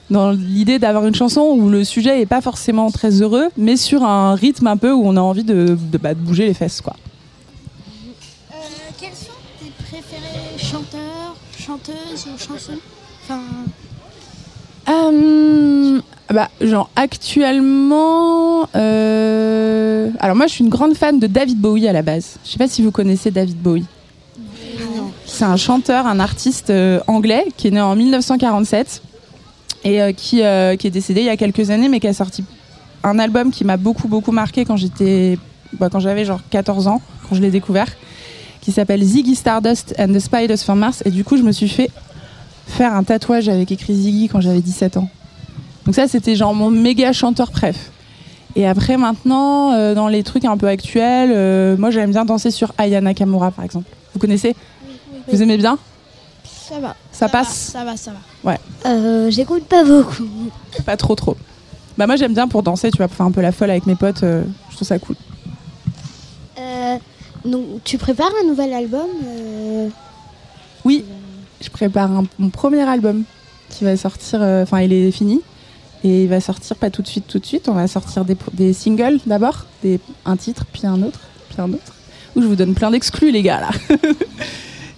Dans 0.09 0.32
l'idée 0.32 0.79
d'avoir 0.81 1.06
une 1.06 1.15
chanson 1.15 1.43
où 1.43 1.69
le 1.69 1.85
sujet 1.85 2.21
est 2.21 2.27
pas 2.27 2.41
forcément 2.41 2.91
très 2.91 3.23
heureux, 3.23 3.47
mais 3.56 3.77
sur 3.77 4.03
un 4.03 4.35
rythme 4.35 4.67
un 4.67 4.77
peu 4.77 4.91
où 4.91 5.03
on 5.06 5.17
a 5.17 5.21
envie 5.21 5.44
de, 5.44 5.77
de, 5.93 5.99
bah, 5.99 6.15
de 6.15 6.19
bouger 6.21 6.47
les 6.47 6.55
fesses, 6.55 6.81
quoi. 6.81 6.97
Euh, 8.53 8.55
Quels 8.99 9.11
sont 9.11 9.31
tes 9.61 9.71
préférés 9.85 10.59
chanteurs, 10.59 11.37
chanteuses 11.59 12.27
ou 12.27 12.38
chansons? 12.38 12.79
Enfin, 13.23 13.41
Euh, 14.88 16.00
bah, 16.32 16.49
genre 16.61 16.88
actuellement, 16.94 18.69
euh, 18.77 20.11
alors 20.21 20.37
moi 20.37 20.47
je 20.47 20.53
suis 20.53 20.65
une 20.65 20.71
grande 20.71 20.94
fan 20.94 21.19
de 21.19 21.27
David 21.27 21.59
Bowie 21.59 21.88
à 21.88 21.93
la 21.93 22.03
base. 22.03 22.37
Je 22.44 22.53
sais 22.53 22.59
pas 22.59 22.69
si 22.69 22.82
vous 22.82 22.93
connaissez 22.93 23.32
David 23.32 23.56
Bowie. 23.56 23.85
C'est 25.27 25.44
un 25.44 25.56
chanteur, 25.56 26.06
un 26.06 26.21
artiste 26.21 26.71
euh, 26.71 27.00
anglais 27.09 27.47
qui 27.56 27.69
est 27.69 27.71
né 27.73 27.81
en 27.81 27.97
1947 27.97 29.03
et 29.82 30.00
euh, 30.00 30.12
qui, 30.12 30.43
qui 30.79 30.87
est 30.87 30.91
décédé 30.91 31.21
il 31.21 31.27
y 31.27 31.31
a 31.31 31.37
quelques 31.37 31.71
années, 31.71 31.88
mais 31.88 31.99
qui 31.99 32.06
a 32.06 32.15
sorti 32.15 32.44
un 33.03 33.19
album 33.19 33.50
qui 33.50 33.65
m'a 33.65 33.77
beaucoup 33.77 34.06
beaucoup 34.06 34.32
marqué 34.32 34.65
quand 34.65 34.77
j'étais, 34.77 35.37
bah, 35.81 35.88
quand 35.91 36.00
j'avais 36.00 36.25
genre 36.25 36.41
14 36.50 36.87
ans, 36.87 37.00
quand 37.29 37.35
je 37.35 37.43
l'ai 37.43 37.50
découvert, 37.50 37.88
qui 38.61 38.71
s'appelle 38.71 39.03
Ziggy 39.03 39.35
Stardust 39.35 39.94
and 39.99 40.12
the 40.12 40.21
Spiders 40.21 40.59
from 40.59 40.79
Mars. 40.79 41.03
Et 41.05 41.11
du 41.11 41.25
coup, 41.25 41.37
je 41.37 41.43
me 41.43 41.50
suis 41.50 41.69
fait 41.69 41.91
faire 42.69 42.94
un 42.94 43.03
tatouage 43.03 43.49
avec 43.49 43.73
écrit 43.73 43.94
Ziggy 43.94 44.29
quand 44.29 44.41
j'avais 44.41 44.61
17 44.61 44.97
ans. 44.99 45.09
Donc 45.87 45.94
ça, 45.94 46.06
c'était 46.09 46.35
genre 46.37 46.55
mon 46.55 46.71
méga 46.71 47.12
chanteur 47.12 47.50
préf. 47.50 47.91
Et 48.56 48.67
après, 48.67 48.97
maintenant, 48.97 49.73
euh, 49.73 49.94
dans 49.94 50.09
les 50.09 50.23
trucs 50.23 50.44
un 50.44 50.56
peu 50.56 50.67
actuels, 50.67 51.31
euh, 51.32 51.77
moi 51.77 51.91
j'aime 51.91 52.11
bien 52.11 52.25
danser 52.25 52.50
sur 52.50 52.73
Aya 52.79 53.00
Nakamura, 53.00 53.50
par 53.50 53.65
exemple. 53.65 53.87
Vous 54.12 54.19
connaissez 54.21 54.55
Vous 55.32 55.43
aimez 55.43 55.56
bien 55.56 55.79
ça 56.44 56.79
va. 56.79 56.94
Ça 57.11 57.29
passe 57.29 57.49
Ça 57.73 57.85
va, 57.85 57.97
ça 57.97 58.12
va. 58.44 58.56
Euh, 58.87 59.29
J'écoute 59.29 59.65
pas 59.65 59.82
beaucoup. 59.82 60.23
Pas 60.87 60.97
trop 60.97 61.17
trop. 61.17 61.37
Bah 61.99 62.06
moi 62.06 62.15
j'aime 62.15 62.32
bien 62.32 62.47
pour 62.47 62.62
danser, 62.62 62.93
tu 62.93 62.99
vois, 62.99 63.09
pour 63.09 63.17
faire 63.17 63.27
un 63.27 63.32
peu 63.32 63.41
la 63.41 63.50
folle 63.50 63.71
avec 63.71 63.87
mes 63.87 63.97
potes, 63.97 64.23
euh, 64.23 64.44
je 64.71 64.77
trouve 64.77 64.87
ça 64.87 65.00
cool. 65.00 65.17
Euh, 66.60 66.96
donc, 67.44 67.65
tu 67.82 67.99
prépares 67.99 68.31
un 68.44 68.46
nouvel 68.46 68.72
album 68.72 69.06
Oui, 70.84 71.05
je 71.60 71.69
prépare 71.70 72.10
un- 72.13 72.25
mon 72.39 72.51
premier 72.51 72.82
album 72.89 73.25
qui 73.70 73.82
va 73.84 73.96
sortir, 73.96 74.41
enfin 74.41 74.81
il 74.81 74.93
est 74.93 75.10
fini, 75.10 75.41
et 76.05 76.23
il 76.25 76.29
va 76.29 76.41
sortir 76.41 76.77
pas 76.77 76.91
tout 76.91 77.03
de 77.03 77.09
suite, 77.09 77.27
tout 77.29 77.39
de 77.39 77.47
suite, 77.47 77.69
on 77.69 77.75
va 77.75 77.87
sortir 77.87 78.25
des, 78.25 78.37
des 78.55 78.73
singles 78.73 79.19
d'abord, 79.27 79.67
des- 79.83 80.01
un 80.25 80.37
titre, 80.37 80.65
puis 80.73 80.87
un 80.87 81.03
autre, 81.03 81.21
puis 81.49 81.61
un 81.61 81.73
autre, 81.73 81.93
où 82.37 82.43
je 82.43 82.47
vous 82.47 82.57
donne 82.57 82.75
plein 82.75 82.91
d'exclus 82.91 83.31
les 83.31 83.43
gars 83.43 83.61
là. 83.61 83.71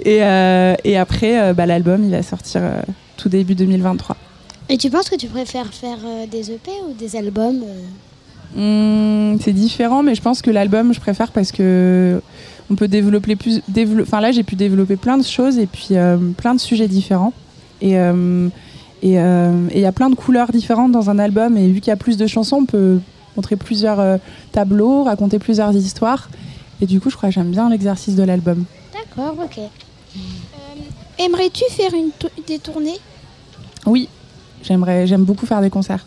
et, 0.04 0.22
euh, 0.22 0.74
et 0.84 0.96
après, 0.96 1.40
euh, 1.40 1.54
bah, 1.54 1.66
l'album 1.66 2.04
il 2.04 2.10
va 2.10 2.22
sortir 2.22 2.60
euh, 2.64 2.82
tout 3.16 3.28
début 3.28 3.54
2023. 3.54 4.16
Et 4.68 4.78
tu 4.78 4.90
penses 4.90 5.10
que 5.10 5.16
tu 5.16 5.26
préfères 5.26 5.72
faire 5.74 5.98
des 6.30 6.50
EP 6.52 6.70
ou 6.88 6.94
des 6.94 7.16
albums 7.16 7.62
Hum, 8.56 9.38
c'est 9.42 9.52
différent, 9.52 10.02
mais 10.02 10.14
je 10.14 10.20
pense 10.20 10.42
que 10.42 10.50
l'album, 10.50 10.92
je 10.92 11.00
préfère 11.00 11.32
parce 11.32 11.52
que 11.52 12.20
on 12.70 12.74
peut 12.74 12.88
développer 12.88 13.34
plus. 13.34 13.60
dévelop- 13.68 14.02
Enfin 14.02 14.20
là, 14.20 14.30
j'ai 14.30 14.42
pu 14.42 14.56
développer 14.56 14.96
plein 14.96 15.16
de 15.16 15.22
choses 15.24 15.58
et 15.58 15.66
puis 15.66 15.94
plein 16.36 16.54
de 16.54 16.60
sujets 16.60 16.86
différents. 16.88 17.32
Et 17.80 17.94
et 19.02 19.18
euh, 19.18 19.68
et 19.70 19.78
il 19.78 19.82
y 19.82 19.86
a 19.86 19.92
plein 19.92 20.10
de 20.10 20.14
couleurs 20.14 20.52
différentes 20.52 20.92
dans 20.92 21.10
un 21.10 21.18
album. 21.18 21.56
Et 21.56 21.68
vu 21.68 21.80
qu'il 21.80 21.90
y 21.90 21.92
a 21.92 21.96
plus 21.96 22.16
de 22.16 22.26
chansons, 22.26 22.58
on 22.62 22.66
peut 22.66 22.98
montrer 23.36 23.56
plusieurs 23.56 24.00
euh, 24.00 24.16
tableaux, 24.52 25.04
raconter 25.04 25.38
plusieurs 25.38 25.74
histoires. 25.74 26.28
Et 26.80 26.86
du 26.86 27.00
coup, 27.00 27.10
je 27.10 27.16
crois 27.16 27.28
que 27.28 27.34
j'aime 27.34 27.50
bien 27.50 27.68
l'exercice 27.70 28.14
de 28.14 28.22
l'album. 28.22 28.64
D'accord, 28.92 29.36
ok. 29.42 29.58
Euh, 29.58 30.18
Aimerais-tu 31.18 31.64
faire 31.70 31.92
une 31.94 32.10
des 32.46 32.58
tournées? 32.58 32.98
Oui, 33.86 34.08
j'aimerais, 34.62 35.06
j'aime 35.06 35.24
beaucoup 35.24 35.46
faire 35.46 35.60
des 35.60 35.70
concerts. 35.70 36.04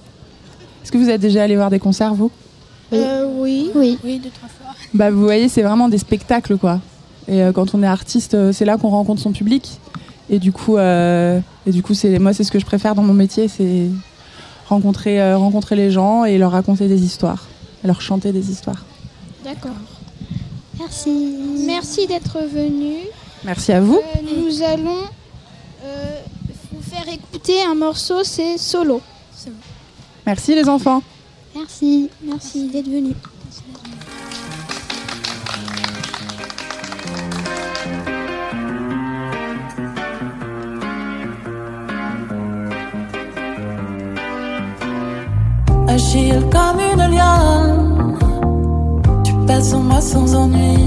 Est-ce 0.84 0.92
que 0.92 0.98
vous 0.98 1.10
êtes 1.10 1.22
déjà 1.22 1.44
allé 1.44 1.56
voir 1.56 1.70
des 1.70 1.80
concerts, 1.80 2.14
vous? 2.14 2.32
Oui. 2.92 3.00
Euh, 3.02 3.28
oui. 3.38 3.72
Oui. 3.74 3.98
Oui, 4.04 4.20
deux, 4.20 4.30
trois 4.30 4.50
fois. 4.50 4.74
Bah, 4.94 5.12
vous 5.12 5.22
voyez, 5.22 5.50
c'est 5.50 5.64
vraiment 5.64 5.90
des 5.90 5.98
spectacles, 5.98 6.58
quoi. 6.58 6.80
Et 7.28 7.42
euh, 7.42 7.52
quand 7.52 7.74
on 7.74 7.82
est 7.82 7.88
artiste, 7.88 8.36
euh, 8.36 8.52
c'est 8.52 8.66
là 8.66 8.78
qu'on 8.78 8.90
rencontre 8.90 9.22
son 9.22 9.32
public. 9.32 9.80
Et 10.30 10.40
du 10.40 10.52
coup, 10.52 10.78
euh, 10.78 11.40
et 11.68 11.72
du 11.72 11.84
coup, 11.84 11.94
c'est 11.94 12.18
moi, 12.20 12.34
c'est 12.34 12.44
ce 12.44 12.52
que 12.52 12.60
je 12.60 12.66
préfère 12.66 12.96
dans 12.96 13.04
mon 13.04 13.14
métier, 13.14 13.48
c'est 13.48 13.90
rencontrer, 14.68 15.22
euh, 15.22 15.38
rencontrer 15.38 15.76
les 15.76 15.92
gens 15.92 16.26
et 16.26 16.38
leur 16.38 16.52
raconter 16.52 16.88
des 16.88 17.04
histoires, 17.04 17.46
leur 17.84 18.02
chanter 18.02 18.32
des 18.32 18.50
histoires. 18.50 18.84
D'accord. 19.44 19.72
Merci. 20.80 21.36
Merci 21.66 22.08
d'être 22.08 22.40
venu. 22.40 22.98
Merci 23.44 23.72
à 23.72 23.82
vous. 23.82 23.98
Euh, 23.98 24.44
nous 24.48 24.62
allons 24.64 25.04
vous 26.72 26.82
faire 26.82 27.08
écouter 27.14 27.62
un 27.64 27.76
morceau, 27.76 28.24
c'est 28.24 28.58
Solo. 28.58 29.02
Merci 30.26 30.56
les 30.56 30.68
enfants. 30.68 31.04
Merci. 31.56 32.10
Merci, 32.24 32.68
merci 32.68 32.68
d'être 32.68 32.90
venu. 32.90 33.14
En 49.56 49.80
moi 49.80 50.02
sans 50.02 50.36
ennui. 50.36 50.78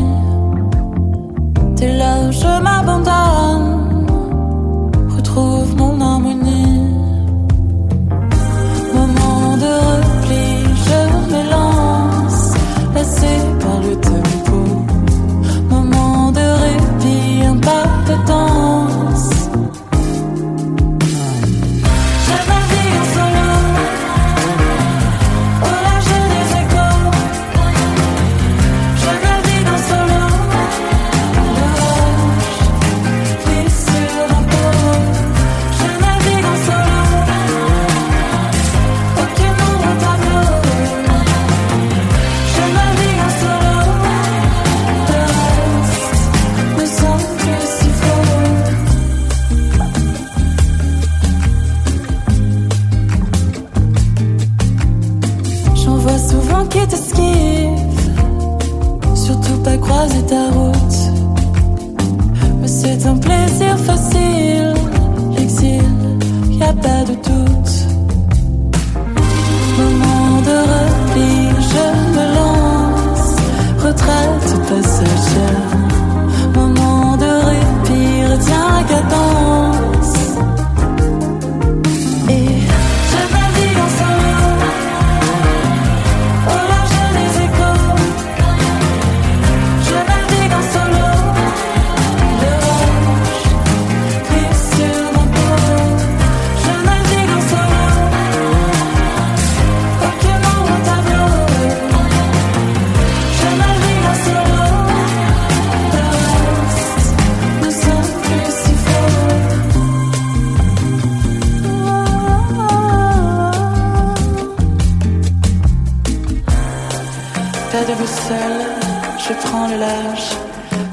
T'es 1.76 1.96
là 1.96 2.16
où 2.28 2.32
je 2.32 2.62
m'abandonne, 2.62 4.06
retrouve 5.16 5.74
mon 5.76 5.87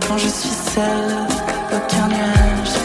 quand 0.08 0.18
je 0.18 0.28
suis 0.28 0.50
seule, 0.74 1.28
aucun 1.72 2.08
nuage. 2.08 2.76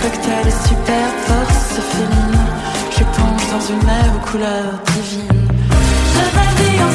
Cocktail 0.00 0.46
et 0.46 0.68
super 0.68 1.08
force 1.26 1.80
féline, 1.90 2.46
je 2.90 3.04
plonge 3.04 3.46
dans 3.52 3.64
une 3.72 3.82
mer 3.84 4.06
aux 4.16 4.24
couleurs 4.30 4.78
divines. 4.92 5.48
Je 6.14 6.22
navigue 6.36 6.82
en 6.82 6.92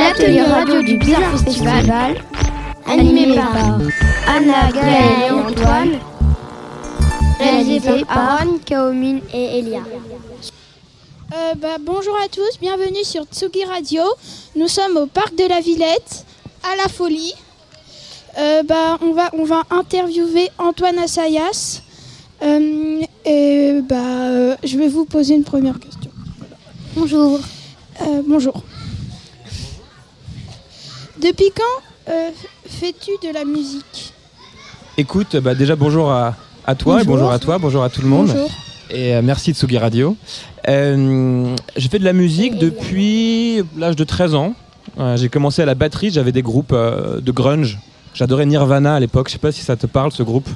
L'atelier 0.00 0.40
radio 0.40 0.80
du 0.82 0.96
Bizarre 0.96 1.38
Festival, 1.38 2.24
animé 2.86 3.34
par 3.34 3.78
Anna, 4.26 4.72
Gaëlle 4.72 5.26
et 5.26 5.30
Antoine, 5.30 5.98
réalisé 7.38 8.04
par 8.06 8.40
Aaron, 8.40 8.58
Kaomine 8.64 9.20
et 9.34 9.58
Elia. 9.58 9.80
Euh, 11.34 11.54
bah, 11.60 11.76
bonjour 11.78 12.16
à 12.24 12.28
tous, 12.28 12.58
bienvenue 12.62 13.04
sur 13.04 13.24
Tsugi 13.24 13.62
Radio. 13.64 14.00
Nous 14.56 14.68
sommes 14.68 14.96
au 14.96 15.06
parc 15.06 15.34
de 15.34 15.46
la 15.46 15.60
Villette, 15.60 16.24
à 16.64 16.76
la 16.76 16.88
folie. 16.88 17.34
Euh, 18.38 18.62
bah, 18.62 18.98
on, 19.02 19.12
va, 19.12 19.28
on 19.34 19.44
va 19.44 19.64
interviewer 19.70 20.48
Antoine 20.56 20.98
Assayas. 20.98 21.82
Euh, 22.42 23.02
et 23.26 23.80
bah, 23.86 23.96
euh, 23.96 24.56
je 24.64 24.78
vais 24.78 24.88
vous 24.88 25.04
poser 25.04 25.34
une 25.34 25.44
première 25.44 25.78
question. 25.78 26.10
Bonjour. 26.96 27.38
Euh, 28.00 28.22
bonjour. 28.26 28.62
Depuis 31.20 31.50
quand 31.54 32.12
euh, 32.12 32.30
fais-tu 32.66 33.10
de 33.26 33.32
la 33.32 33.44
musique? 33.44 34.12
Écoute, 34.96 35.36
bah 35.36 35.54
déjà 35.54 35.76
bonjour 35.76 36.10
à, 36.10 36.36
à 36.66 36.74
toi 36.74 37.00
et 37.00 37.04
Bonjour. 37.04 37.16
bonjour 37.16 37.30
à 37.32 37.38
toi, 37.38 37.58
bonjour 37.58 37.82
à 37.82 37.90
tout 37.90 38.02
le 38.02 38.08
monde. 38.08 38.28
Bonjour. 38.28 38.50
Et 38.90 39.14
euh, 39.14 39.22
merci 39.22 39.52
Tsugi 39.52 39.78
Radio. 39.78 40.16
Euh, 40.68 41.54
j'ai 41.76 41.88
fait 41.88 41.98
de 41.98 42.04
la 42.04 42.12
musique 42.12 42.58
depuis 42.58 43.62
l'âge 43.76 43.96
de 43.96 44.04
13 44.04 44.34
ans. 44.34 44.54
Euh, 44.98 45.16
j'ai 45.16 45.28
commencé 45.28 45.62
à 45.62 45.66
la 45.66 45.74
batterie, 45.74 46.10
j'avais 46.10 46.32
des 46.32 46.42
groupes 46.42 46.72
euh, 46.72 47.20
de 47.20 47.30
grunge. 47.32 47.78
J'adorais 48.14 48.46
Nirvana 48.46 48.94
à 48.94 49.00
l'époque, 49.00 49.28
je 49.28 49.32
sais 49.34 49.38
pas 49.38 49.52
si 49.52 49.60
ça 49.62 49.76
te 49.76 49.86
parle 49.86 50.10
ce 50.12 50.22
groupe. 50.22 50.48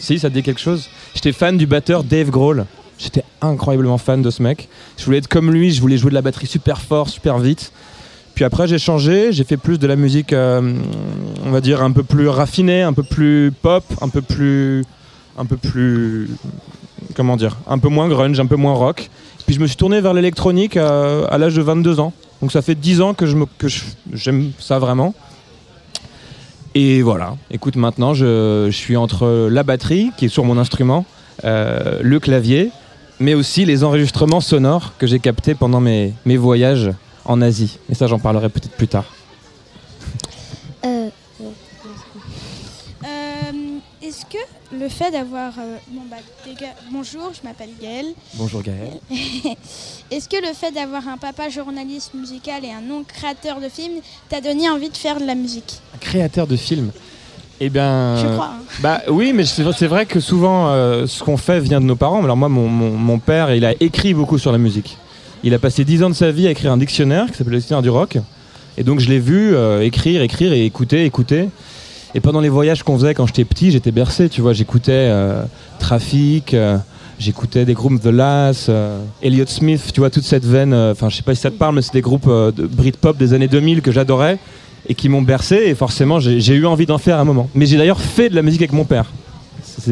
Si, 0.00 0.18
ça 0.18 0.30
te 0.30 0.34
dit 0.34 0.42
quelque 0.42 0.60
chose? 0.60 0.88
J'étais 1.14 1.32
fan 1.32 1.56
du 1.58 1.66
batteur 1.66 2.02
Dave 2.02 2.30
Grohl. 2.30 2.64
J'étais 2.98 3.24
incroyablement 3.40 3.98
fan 3.98 4.22
de 4.22 4.30
ce 4.30 4.42
mec. 4.42 4.68
Je 4.96 5.04
voulais 5.04 5.18
être 5.18 5.28
comme 5.28 5.50
lui, 5.52 5.72
je 5.72 5.80
voulais 5.80 5.96
jouer 5.98 6.10
de 6.10 6.14
la 6.14 6.22
batterie 6.22 6.46
super 6.46 6.80
fort, 6.80 7.08
super 7.08 7.38
vite. 7.38 7.72
Après, 8.42 8.66
j'ai 8.68 8.78
changé, 8.78 9.32
j'ai 9.32 9.44
fait 9.44 9.56
plus 9.56 9.78
de 9.78 9.86
la 9.86 9.96
musique, 9.96 10.32
euh, 10.32 10.74
on 11.44 11.50
va 11.50 11.60
dire, 11.60 11.82
un 11.82 11.90
peu 11.92 12.02
plus 12.02 12.28
raffinée, 12.28 12.82
un 12.82 12.92
peu 12.92 13.02
plus 13.02 13.52
pop, 13.62 13.84
un 14.00 14.08
peu 14.08 14.22
plus. 14.22 14.84
un 15.38 15.44
peu 15.46 15.56
plus. 15.56 16.30
comment 17.14 17.36
dire 17.36 17.56
Un 17.66 17.78
peu 17.78 17.88
moins 17.88 18.08
grunge, 18.08 18.38
un 18.40 18.46
peu 18.46 18.56
moins 18.56 18.74
rock. 18.74 19.10
Puis 19.46 19.54
je 19.56 19.60
me 19.60 19.66
suis 19.66 19.76
tourné 19.76 20.00
vers 20.00 20.14
l'électronique 20.14 20.76
euh, 20.76 21.26
à 21.30 21.38
l'âge 21.38 21.54
de 21.56 21.62
22 21.62 22.00
ans. 22.00 22.12
Donc 22.40 22.52
ça 22.52 22.62
fait 22.62 22.74
10 22.74 23.00
ans 23.00 23.14
que 23.14 23.26
je 23.26 23.36
me- 23.36 23.46
que 23.58 23.66
j'aime 24.12 24.52
ça 24.58 24.78
vraiment. 24.78 25.14
Et 26.74 27.02
voilà, 27.02 27.36
écoute, 27.50 27.76
maintenant 27.76 28.14
je, 28.14 28.68
je 28.70 28.76
suis 28.76 28.96
entre 28.96 29.48
la 29.50 29.62
batterie, 29.62 30.10
qui 30.16 30.24
est 30.26 30.28
sur 30.28 30.44
mon 30.44 30.56
instrument, 30.58 31.04
euh, 31.44 31.98
le 32.02 32.18
clavier, 32.18 32.70
mais 33.20 33.34
aussi 33.34 33.64
les 33.66 33.84
enregistrements 33.84 34.40
sonores 34.40 34.92
que 34.98 35.06
j'ai 35.06 35.18
captés 35.18 35.54
pendant 35.54 35.80
mes, 35.80 36.14
mes 36.24 36.36
voyages 36.38 36.90
en 37.24 37.40
Asie. 37.40 37.78
Et 37.90 37.94
ça, 37.94 38.06
j'en 38.06 38.18
parlerai 38.18 38.48
peut-être 38.48 38.76
plus 38.76 38.88
tard. 38.88 39.04
Euh, 40.84 41.08
Euh, 43.04 43.78
est-ce 44.00 44.24
que 44.26 44.38
le 44.78 44.88
fait 44.88 45.10
d'avoir... 45.10 45.52
euh, 45.58 45.76
bon, 45.88 46.02
bah, 46.08 46.18
bonjour, 46.92 47.32
je 47.34 47.44
m'appelle 47.46 47.70
Gaëlle. 47.80 48.12
Bonjour 48.34 48.62
Gaël. 48.62 49.00
Est-ce 50.12 50.28
que 50.28 50.36
le 50.36 50.52
fait 50.54 50.70
d'avoir 50.70 51.08
un 51.08 51.16
papa 51.18 51.48
journaliste 51.48 52.14
musical 52.14 52.64
et 52.64 52.70
un 52.70 52.88
oncle 52.92 53.12
créateur 53.12 53.60
de 53.60 53.68
films 53.68 54.00
t'a 54.28 54.40
donné 54.40 54.70
envie 54.70 54.88
de 54.88 54.96
faire 54.96 55.18
de 55.18 55.24
la 55.24 55.34
musique? 55.34 55.80
Un 55.96 55.98
créateur 55.98 56.46
de 56.46 56.54
films? 56.56 56.92
Eh 57.58 57.70
bien. 57.70 58.16
Je 58.18 58.26
crois. 58.34 58.52
hein. 58.56 58.62
Bah 58.80 59.00
oui, 59.08 59.32
mais 59.32 59.46
c'est 59.46 59.64
vrai- 59.64 59.74
c'est 59.76 59.88
vrai 59.88 60.06
que 60.06 60.20
souvent, 60.20 60.68
euh, 60.68 61.08
ce 61.08 61.24
qu'on 61.24 61.36
fait 61.36 61.58
vient 61.58 61.80
de 61.80 61.86
nos 61.86 61.96
parents. 61.96 62.22
Alors 62.22 62.36
moi, 62.36 62.48
mon, 62.48 62.68
mon- 62.68 62.96
mon 62.96 63.18
père, 63.18 63.52
il 63.52 63.64
a 63.64 63.72
écrit 63.80 64.14
beaucoup 64.14 64.38
sur 64.38 64.52
la 64.52 64.58
musique. 64.58 64.96
Il 65.44 65.54
a 65.54 65.58
passé 65.58 65.84
10 65.84 66.04
ans 66.04 66.10
de 66.10 66.14
sa 66.14 66.30
vie 66.30 66.46
à 66.46 66.50
écrire 66.50 66.72
un 66.72 66.76
dictionnaire 66.76 67.26
qui 67.30 67.36
s'appelle 67.36 67.52
le 67.52 67.58
dictionnaire 67.58 67.82
du 67.82 67.90
rock. 67.90 68.18
Et 68.78 68.84
donc 68.84 69.00
je 69.00 69.08
l'ai 69.08 69.18
vu 69.18 69.54
euh, 69.54 69.82
écrire, 69.82 70.22
écrire 70.22 70.52
et 70.52 70.64
écouter, 70.64 71.04
écouter. 71.04 71.48
Et 72.14 72.20
pendant 72.20 72.40
les 72.40 72.48
voyages 72.48 72.82
qu'on 72.82 72.98
faisait 72.98 73.14
quand 73.14 73.26
j'étais 73.26 73.44
petit, 73.44 73.70
j'étais 73.70 73.90
bercé, 73.90 74.28
tu 74.28 74.42
vois. 74.42 74.52
J'écoutais 74.52 74.92
euh, 74.92 75.44
Traffic, 75.78 76.52
euh, 76.52 76.76
j'écoutais 77.18 77.64
des 77.64 77.72
groupes 77.72 78.00
The 78.02 78.06
Last, 78.06 78.68
euh, 78.68 79.02
Elliott 79.22 79.48
Smith, 79.48 79.90
tu 79.94 80.00
vois, 80.00 80.10
toute 80.10 80.24
cette 80.24 80.44
veine. 80.44 80.74
Enfin, 80.74 81.08
je 81.08 81.16
sais 81.16 81.22
pas 81.22 81.34
si 81.34 81.40
ça 81.40 81.50
te 81.50 81.56
parle, 81.56 81.74
mais 81.74 81.82
c'est 81.82 81.94
des 81.94 82.02
groupes 82.02 82.28
de 82.28 82.66
Britpop 82.66 83.16
des 83.16 83.32
années 83.32 83.48
2000 83.48 83.80
que 83.80 83.92
j'adorais 83.92 84.38
et 84.86 84.94
qui 84.94 85.08
m'ont 85.08 85.22
bercé. 85.22 85.56
Et 85.66 85.74
forcément, 85.74 86.20
j'ai 86.20 86.54
eu 86.54 86.66
envie 86.66 86.86
d'en 86.86 86.98
faire 86.98 87.18
un 87.18 87.24
moment. 87.24 87.48
Mais 87.54 87.64
j'ai 87.64 87.78
d'ailleurs 87.78 88.00
fait 88.00 88.28
de 88.28 88.34
la 88.34 88.42
musique 88.42 88.60
avec 88.60 88.72
mon 88.72 88.84
père. 88.84 89.10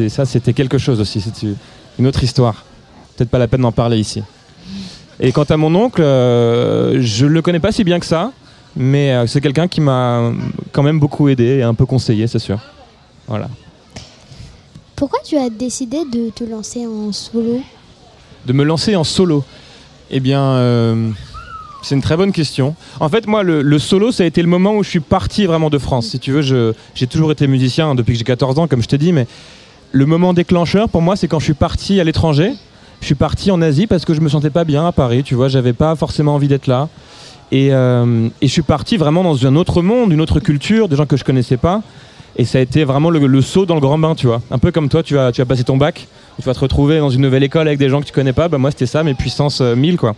Ça, 0.09 0.25
c'était 0.25 0.53
quelque 0.53 0.77
chose 0.77 1.01
aussi. 1.01 1.21
C'est 1.21 1.47
une 1.97 2.07
autre 2.07 2.23
histoire. 2.23 2.65
Peut-être 3.17 3.29
pas 3.29 3.39
la 3.39 3.47
peine 3.47 3.61
d'en 3.61 3.71
parler 3.71 3.97
ici. 3.97 4.21
Et 5.23 5.31
quant 5.31 5.43
à 5.43 5.55
mon 5.55 5.73
oncle, 5.75 6.01
euh, 6.01 6.99
je 6.99 7.27
le 7.27 7.43
connais 7.43 7.59
pas 7.59 7.71
si 7.71 7.83
bien 7.83 7.99
que 7.99 8.07
ça, 8.07 8.31
mais 8.75 9.13
euh, 9.13 9.27
c'est 9.27 9.39
quelqu'un 9.39 9.67
qui 9.67 9.79
m'a 9.79 10.31
quand 10.71 10.81
même 10.81 10.99
beaucoup 10.99 11.29
aidé 11.29 11.57
et 11.59 11.63
un 11.63 11.75
peu 11.75 11.85
conseillé, 11.85 12.25
c'est 12.25 12.39
sûr. 12.39 12.59
Voilà. 13.27 13.47
Pourquoi 14.95 15.19
tu 15.23 15.37
as 15.37 15.51
décidé 15.51 15.99
de 16.11 16.31
te 16.31 16.43
lancer 16.43 16.87
en 16.87 17.11
solo? 17.11 17.61
De 18.47 18.53
me 18.53 18.63
lancer 18.63 18.95
en 18.95 19.03
solo? 19.03 19.43
Eh 20.09 20.19
bien, 20.19 20.41
euh, 20.41 21.11
c'est 21.83 21.93
une 21.93 22.01
très 22.01 22.17
bonne 22.17 22.31
question. 22.31 22.75
En 22.99 23.07
fait, 23.07 23.27
moi, 23.27 23.43
le, 23.43 23.61
le 23.61 23.79
solo, 23.79 24.11
ça 24.11 24.23
a 24.23 24.25
été 24.25 24.41
le 24.41 24.47
moment 24.47 24.73
où 24.73 24.83
je 24.83 24.89
suis 24.89 24.99
parti 25.01 25.45
vraiment 25.45 25.69
de 25.69 25.77
France. 25.77 26.07
Si 26.07 26.19
tu 26.19 26.31
veux, 26.31 26.73
j'ai 26.95 27.07
toujours 27.07 27.31
été 27.31 27.45
musicien 27.45 27.93
depuis 27.93 28.13
que 28.13 28.17
j'ai 28.17 28.25
14 28.25 28.57
ans, 28.57 28.67
comme 28.67 28.81
je 28.81 28.87
t'ai 28.87 28.97
dit, 28.97 29.13
mais 29.13 29.27
le 29.91 30.07
moment 30.07 30.33
déclencheur 30.33 30.89
pour 30.89 31.03
moi, 31.03 31.15
c'est 31.15 31.27
quand 31.27 31.39
je 31.39 31.45
suis 31.45 31.53
parti 31.53 31.99
à 31.99 32.03
l'étranger. 32.03 32.53
Je 33.01 33.07
suis 33.07 33.15
parti 33.15 33.51
en 33.51 33.61
Asie 33.61 33.87
parce 33.87 34.05
que 34.05 34.13
je 34.13 34.21
me 34.21 34.29
sentais 34.29 34.51
pas 34.51 34.63
bien 34.63 34.85
à 34.85 34.91
Paris, 34.91 35.23
tu 35.23 35.35
vois, 35.35 35.47
j'avais 35.47 35.73
pas 35.73 35.95
forcément 35.95 36.35
envie 36.35 36.47
d'être 36.47 36.67
là. 36.67 36.87
Et, 37.51 37.73
euh, 37.73 38.29
et 38.41 38.47
je 38.47 38.51
suis 38.51 38.61
parti 38.61 38.95
vraiment 38.95 39.23
dans 39.23 39.45
un 39.45 39.55
autre 39.55 39.81
monde, 39.81 40.13
une 40.13 40.21
autre 40.21 40.39
culture, 40.39 40.87
des 40.87 40.95
gens 40.95 41.05
que 41.05 41.17
je 41.17 41.23
connaissais 41.23 41.57
pas. 41.57 41.81
Et 42.37 42.45
ça 42.45 42.59
a 42.59 42.61
été 42.61 42.85
vraiment 42.85 43.09
le, 43.09 43.41
saut 43.41 43.65
dans 43.65 43.75
le 43.75 43.81
grand 43.81 43.97
bain, 43.97 44.15
tu 44.15 44.27
vois. 44.27 44.41
Un 44.51 44.57
peu 44.57 44.71
comme 44.71 44.87
toi, 44.87 45.03
tu 45.03 45.15
vas, 45.15 45.31
tu 45.31 45.41
vas 45.41 45.45
passer 45.45 45.65
ton 45.65 45.75
bac, 45.75 46.07
tu 46.37 46.45
vas 46.45 46.53
te 46.53 46.59
retrouver 46.59 46.99
dans 46.99 47.09
une 47.09 47.21
nouvelle 47.21 47.43
école 47.43 47.67
avec 47.67 47.77
des 47.77 47.89
gens 47.89 47.99
que 47.99 48.05
tu 48.05 48.13
connais 48.13 48.33
pas. 48.33 48.47
Bah, 48.47 48.57
moi, 48.57 48.71
c'était 48.71 48.85
ça, 48.85 49.03
mes 49.03 49.13
puissances 49.13 49.59
euh, 49.59 49.75
1000, 49.75 49.97
quoi. 49.97 50.15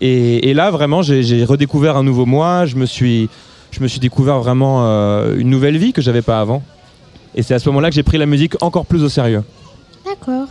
Et, 0.00 0.50
et 0.50 0.54
là, 0.54 0.70
vraiment, 0.70 1.02
j'ai 1.02 1.22
j'ai 1.22 1.44
redécouvert 1.44 1.96
un 1.96 2.04
nouveau 2.04 2.26
moi. 2.26 2.66
Je 2.66 2.76
me 2.76 2.86
suis, 2.86 3.28
je 3.72 3.80
me 3.80 3.88
suis 3.88 3.98
découvert 3.98 4.38
vraiment 4.38 4.86
euh, 4.86 5.36
une 5.36 5.50
nouvelle 5.50 5.76
vie 5.76 5.92
que 5.92 6.02
j'avais 6.02 6.22
pas 6.22 6.40
avant. 6.40 6.62
Et 7.34 7.42
c'est 7.42 7.54
à 7.54 7.58
ce 7.58 7.68
moment-là 7.70 7.88
que 7.88 7.96
j'ai 7.96 8.04
pris 8.04 8.18
la 8.18 8.26
musique 8.26 8.54
encore 8.62 8.86
plus 8.86 9.02
au 9.02 9.08
sérieux. 9.08 9.42
D'accord. 10.04 10.46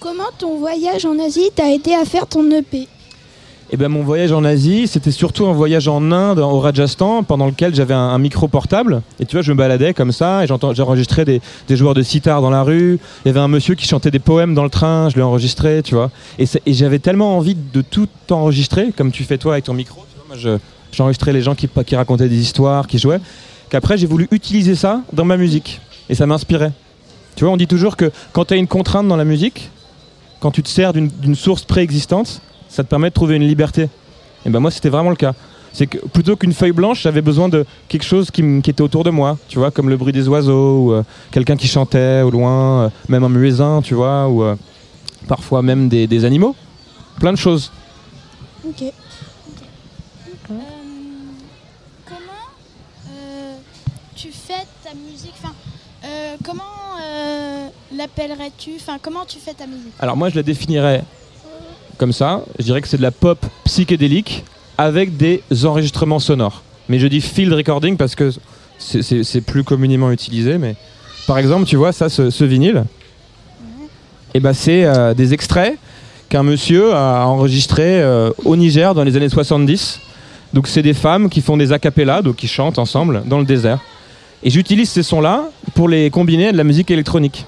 Comment 0.00 0.30
ton 0.38 0.58
voyage 0.58 1.04
en 1.06 1.18
Asie 1.18 1.50
t'a 1.52 1.72
aidé 1.72 1.92
à 1.92 2.04
faire 2.04 2.28
ton 2.28 2.48
EP 2.52 2.86
Et 3.72 3.76
ben 3.76 3.88
mon 3.88 4.04
voyage 4.04 4.30
en 4.30 4.44
Asie, 4.44 4.86
c'était 4.86 5.10
surtout 5.10 5.46
un 5.46 5.52
voyage 5.52 5.88
en 5.88 6.12
Inde, 6.12 6.38
au 6.38 6.60
Rajasthan, 6.60 7.24
pendant 7.24 7.46
lequel 7.46 7.74
j'avais 7.74 7.94
un, 7.94 8.16
micro 8.18 8.46
portable. 8.46 9.02
Et 9.18 9.26
tu 9.26 9.34
vois, 9.34 9.42
je 9.42 9.50
me 9.50 9.58
baladais 9.58 9.94
comme 9.94 10.12
ça, 10.12 10.44
et 10.44 10.46
j'enregistrais 10.46 11.24
des, 11.24 11.40
des 11.66 11.76
joueurs 11.76 11.94
de 11.94 12.02
sitar 12.02 12.40
dans 12.42 12.50
la 12.50 12.62
rue. 12.62 13.00
Il 13.24 13.28
y 13.28 13.30
avait 13.30 13.40
un 13.40 13.48
monsieur 13.48 13.74
qui 13.74 13.88
chantait 13.88 14.12
des 14.12 14.20
poèmes 14.20 14.54
dans 14.54 14.62
le 14.62 14.70
train, 14.70 15.08
je 15.08 15.16
l'ai 15.16 15.22
enregistré, 15.22 15.82
tu 15.82 15.96
vois. 15.96 16.12
Et, 16.38 16.46
j'avais 16.66 17.00
tellement 17.00 17.36
envie 17.36 17.56
de 17.56 17.80
tout 17.80 18.08
enregistrer, 18.30 18.92
comme 18.96 19.10
tu 19.10 19.24
fais 19.24 19.36
toi 19.38 19.54
avec 19.54 19.64
ton 19.64 19.74
micro. 19.74 20.04
J'enregistrais 20.92 21.32
les 21.32 21.42
gens 21.42 21.56
qui, 21.56 21.68
qui 21.84 21.96
racontaient 21.96 22.28
des 22.28 22.40
histoires, 22.40 22.86
qui 22.86 22.98
jouaient, 22.98 23.20
qu'après 23.68 23.98
j'ai 23.98 24.06
voulu 24.06 24.28
utiliser 24.30 24.76
ça 24.76 25.00
dans 25.12 25.24
ma 25.24 25.36
musique. 25.36 25.80
Et 26.08 26.14
ça 26.14 26.24
m'inspirait. 26.24 26.70
Tu 27.34 27.44
vois, 27.44 27.52
on 27.52 27.56
dit 27.56 27.66
toujours 27.66 27.96
que 27.96 28.12
quand 28.32 28.44
tu 28.44 28.54
as 28.54 28.56
une 28.56 28.68
contrainte 28.68 29.08
dans 29.08 29.16
la 29.16 29.24
musique, 29.24 29.70
quand 30.40 30.50
tu 30.50 30.62
te 30.62 30.68
sers 30.68 30.92
d'une 30.92 31.34
source 31.34 31.64
préexistante, 31.64 32.40
ça 32.68 32.84
te 32.84 32.88
permet 32.88 33.08
de 33.08 33.14
trouver 33.14 33.36
une 33.36 33.46
liberté. 33.46 33.88
Et 34.46 34.50
ben 34.50 34.60
moi, 34.60 34.70
c'était 34.70 34.88
vraiment 34.88 35.10
le 35.10 35.16
cas. 35.16 35.34
C'est 35.72 35.86
que 35.86 35.98
plutôt 35.98 36.36
qu'une 36.36 36.52
feuille 36.52 36.72
blanche, 36.72 37.02
j'avais 37.02 37.20
besoin 37.20 37.48
de 37.48 37.66
quelque 37.88 38.04
chose 38.04 38.30
qui, 38.30 38.42
était 38.66 38.82
autour 38.82 39.04
de 39.04 39.10
moi, 39.10 39.36
tu 39.48 39.58
vois, 39.58 39.70
comme 39.70 39.88
le 39.88 39.96
bruit 39.96 40.12
des 40.12 40.28
oiseaux, 40.28 40.78
ou 40.78 40.92
euh, 40.92 41.02
quelqu'un 41.30 41.56
qui 41.56 41.68
chantait 41.68 42.22
au 42.22 42.30
loin, 42.30 42.84
euh, 42.84 42.90
même 43.08 43.24
un 43.24 43.28
muezzin, 43.28 43.82
tu 43.82 43.94
vois, 43.94 44.28
ou 44.28 44.42
euh, 44.42 44.56
parfois 45.26 45.62
même 45.62 45.88
des, 45.88 46.06
des 46.06 46.24
animaux. 46.24 46.56
Plein 47.20 47.32
de 47.32 47.38
choses. 47.38 47.70
Ok. 48.66 48.82
Euh, 50.50 50.54
comment 52.06 52.48
euh, 53.10 53.56
tu 54.16 54.32
fais 54.32 54.66
ta 54.82 54.94
musique? 54.94 55.34
Enfin, 55.42 55.54
euh, 56.04 56.36
comment 56.42 56.87
l'appellerais-tu? 57.96 58.70
Enfin, 58.76 58.98
comment 59.00 59.24
tu 59.26 59.38
fais 59.38 59.54
ta 59.54 59.66
musique? 59.66 59.92
Alors 60.00 60.16
moi, 60.16 60.28
je 60.30 60.36
la 60.36 60.42
définirais 60.42 61.02
comme 61.96 62.12
ça. 62.12 62.42
Je 62.58 62.64
dirais 62.64 62.80
que 62.80 62.88
c'est 62.88 62.96
de 62.98 63.02
la 63.02 63.10
pop 63.10 63.44
psychédélique 63.64 64.44
avec 64.76 65.16
des 65.16 65.42
enregistrements 65.64 66.18
sonores. 66.20 66.62
Mais 66.88 66.98
je 66.98 67.06
dis 67.06 67.20
field 67.20 67.52
recording 67.52 67.96
parce 67.96 68.14
que 68.14 68.30
c'est- 68.78 69.40
plus 69.40 69.64
communément 69.64 70.10
utilisé. 70.10 70.58
Mais 70.58 70.76
par 71.26 71.38
exemple, 71.38 71.66
tu 71.66 71.76
vois 71.76 71.92
ça, 71.92 72.08
ce, 72.08 72.30
ce 72.30 72.44
vinyle, 72.44 72.84
et 74.34 74.40
ben 74.40 74.52
c'est 74.52 74.84
euh, 74.84 75.14
des 75.14 75.34
extraits 75.34 75.76
qu'un 76.28 76.42
monsieur 76.42 76.94
a 76.94 77.24
enregistrés 77.26 78.00
euh, 78.02 78.30
au 78.44 78.56
Niger 78.56 78.94
dans 78.94 79.02
les 79.04 79.16
années 79.16 79.28
70. 79.28 80.00
Donc 80.54 80.68
c'est 80.68 80.82
des 80.82 80.94
femmes 80.94 81.28
qui 81.28 81.40
font 81.40 81.56
des 81.56 81.72
acapellas, 81.72 82.22
donc 82.22 82.36
qui 82.36 82.46
chantent 82.48 82.78
ensemble 82.78 83.22
dans 83.26 83.38
le 83.38 83.44
désert. 83.44 83.80
Et 84.42 84.50
j'utilise 84.50 84.88
ces 84.90 85.02
sons-là 85.02 85.44
pour 85.74 85.88
les 85.88 86.10
combiner 86.10 86.48
à 86.48 86.52
de 86.52 86.56
la 86.56 86.64
musique 86.64 86.90
électronique. 86.90 87.44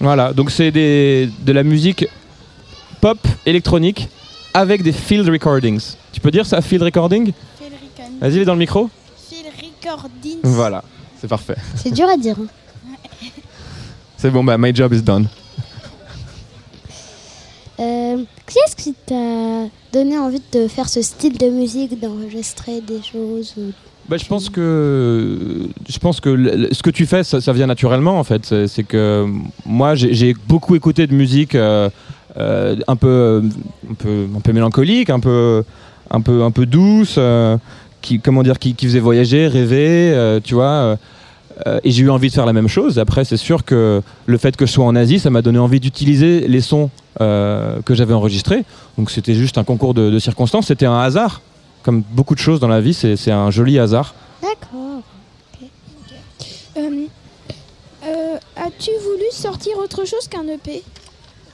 Voilà, 0.00 0.32
donc 0.32 0.50
c'est 0.50 0.70
des- 0.70 1.28
de 1.40 1.52
la 1.52 1.62
musique 1.64 2.06
pop 3.00 3.18
électronique 3.46 4.08
avec 4.54 4.82
des 4.82 4.92
field 4.92 5.28
recordings. 5.28 5.80
Tu 6.12 6.20
peux 6.20 6.30
dire 6.30 6.46
ça, 6.46 6.60
field 6.62 6.82
recording 6.84 7.32
Phil 7.58 7.66
Recon- 7.68 8.12
Vas-y, 8.20 8.44
dans 8.44 8.52
le 8.54 8.58
micro. 8.60 8.88
Phil 9.28 9.44
Recordings. 9.46 10.38
Voilà, 10.44 10.84
c'est 11.20 11.28
parfait. 11.28 11.56
C'est 11.76 11.90
dur 11.92 12.08
à 12.08 12.16
dire. 12.16 12.36
hein. 12.40 12.46
C'est 14.16 14.30
bon, 14.30 14.42
bah, 14.44 14.56
my 14.58 14.74
job 14.74 14.92
is 14.94 15.02
done. 15.02 15.28
Euh, 17.80 18.24
Qu'est-ce 18.46 18.74
qui 18.76 18.94
t'a 18.94 19.68
donné 19.92 20.18
envie 20.18 20.42
de 20.52 20.66
faire 20.68 20.88
ce 20.88 21.02
style 21.02 21.36
de 21.38 21.48
musique, 21.50 22.00
d'enregistrer 22.00 22.80
des 22.80 23.00
choses 23.02 23.54
ou- 23.58 23.72
Bah, 24.08 24.16
je 24.16 24.24
pense 24.24 24.48
que 24.48 25.68
je 25.86 25.98
pense 25.98 26.20
que 26.20 26.68
ce 26.72 26.82
que 26.82 26.88
tu 26.88 27.04
fais, 27.04 27.22
ça, 27.24 27.52
vient 27.52 27.66
naturellement 27.66 28.18
en 28.18 28.24
fait. 28.24 28.54
C'est 28.66 28.84
que 28.84 29.26
moi, 29.66 29.94
j'ai 29.94 30.34
beaucoup 30.48 30.74
écouté 30.74 31.06
de 31.06 31.14
musique 31.14 31.54
euh, 31.54 31.90
euh, 32.38 32.76
un 32.86 32.96
peu 32.96 33.42
un 33.90 34.40
peu 34.40 34.52
mélancolique, 34.52 35.10
un 35.10 35.20
peu 35.20 35.62
un 36.10 36.22
peu 36.22 36.42
un 36.42 36.50
peu 36.50 36.64
douce, 36.64 37.16
euh, 37.18 37.58
qui 38.00 38.18
comment 38.18 38.42
dire, 38.42 38.58
qui, 38.58 38.74
faisait 38.80 38.98
voyager, 38.98 39.46
rêver, 39.46 40.40
tu 40.42 40.54
vois. 40.54 40.96
et 41.84 41.90
j'ai 41.90 42.04
eu 42.04 42.10
envie 42.10 42.28
de 42.28 42.34
faire 42.34 42.46
la 42.46 42.54
même 42.54 42.68
chose. 42.68 42.98
Après, 42.98 43.26
c'est 43.26 43.36
sûr 43.36 43.62
que 43.62 44.00
le 44.24 44.38
fait 44.38 44.56
que 44.56 44.64
je 44.64 44.72
sois 44.72 44.86
en 44.86 44.96
Asie, 44.96 45.18
ça 45.18 45.28
m'a 45.28 45.42
donné 45.42 45.58
envie 45.58 45.80
d'utiliser 45.80 46.48
les 46.48 46.62
sons 46.62 46.88
que 47.18 47.94
j'avais 47.94 48.14
enregistrés. 48.14 48.64
Donc 48.96 49.10
c'était 49.10 49.34
juste 49.34 49.58
un 49.58 49.64
concours 49.64 49.92
de 49.92 50.18
circonstances. 50.18 50.68
C'était 50.68 50.86
un 50.86 50.98
hasard. 50.98 51.42
Comme 51.88 52.02
beaucoup 52.10 52.34
de 52.34 52.38
choses 52.38 52.60
dans 52.60 52.68
la 52.68 52.82
vie, 52.82 52.92
c'est 52.92 53.30
un 53.30 53.50
joli 53.50 53.78
hasard. 53.78 54.14
D'accord. 54.42 55.00
Euh, 56.76 57.06
euh, 58.04 58.36
As-tu 58.56 58.90
voulu 59.02 59.24
sortir 59.32 59.78
autre 59.78 60.04
chose 60.06 60.28
qu'un 60.28 60.46
EP 60.48 60.82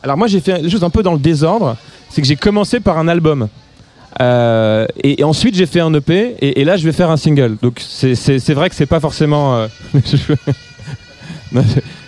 Alors 0.02 0.16
moi 0.16 0.26
j'ai 0.26 0.40
fait 0.40 0.60
des 0.60 0.68
choses 0.68 0.82
un 0.82 0.90
peu 0.90 1.04
dans 1.04 1.12
le 1.12 1.20
désordre, 1.20 1.76
c'est 2.10 2.20
que 2.20 2.26
j'ai 2.26 2.34
commencé 2.34 2.80
par 2.80 2.98
un 2.98 3.06
album. 3.06 3.46
Euh, 4.20 4.88
et, 5.04 5.20
et 5.20 5.24
ensuite 5.24 5.54
j'ai 5.54 5.66
fait 5.66 5.78
un 5.78 5.94
EP 5.94 6.34
et, 6.40 6.60
et 6.60 6.64
là 6.64 6.76
je 6.76 6.84
vais 6.84 6.90
faire 6.92 7.12
un 7.12 7.16
single. 7.16 7.56
Donc 7.62 7.80
c'est- 7.80 8.52
vrai 8.54 8.68
que 8.70 8.74
c'est 8.74 8.86
pas 8.86 8.98
forcément... 8.98 9.54
euh, 9.54 9.68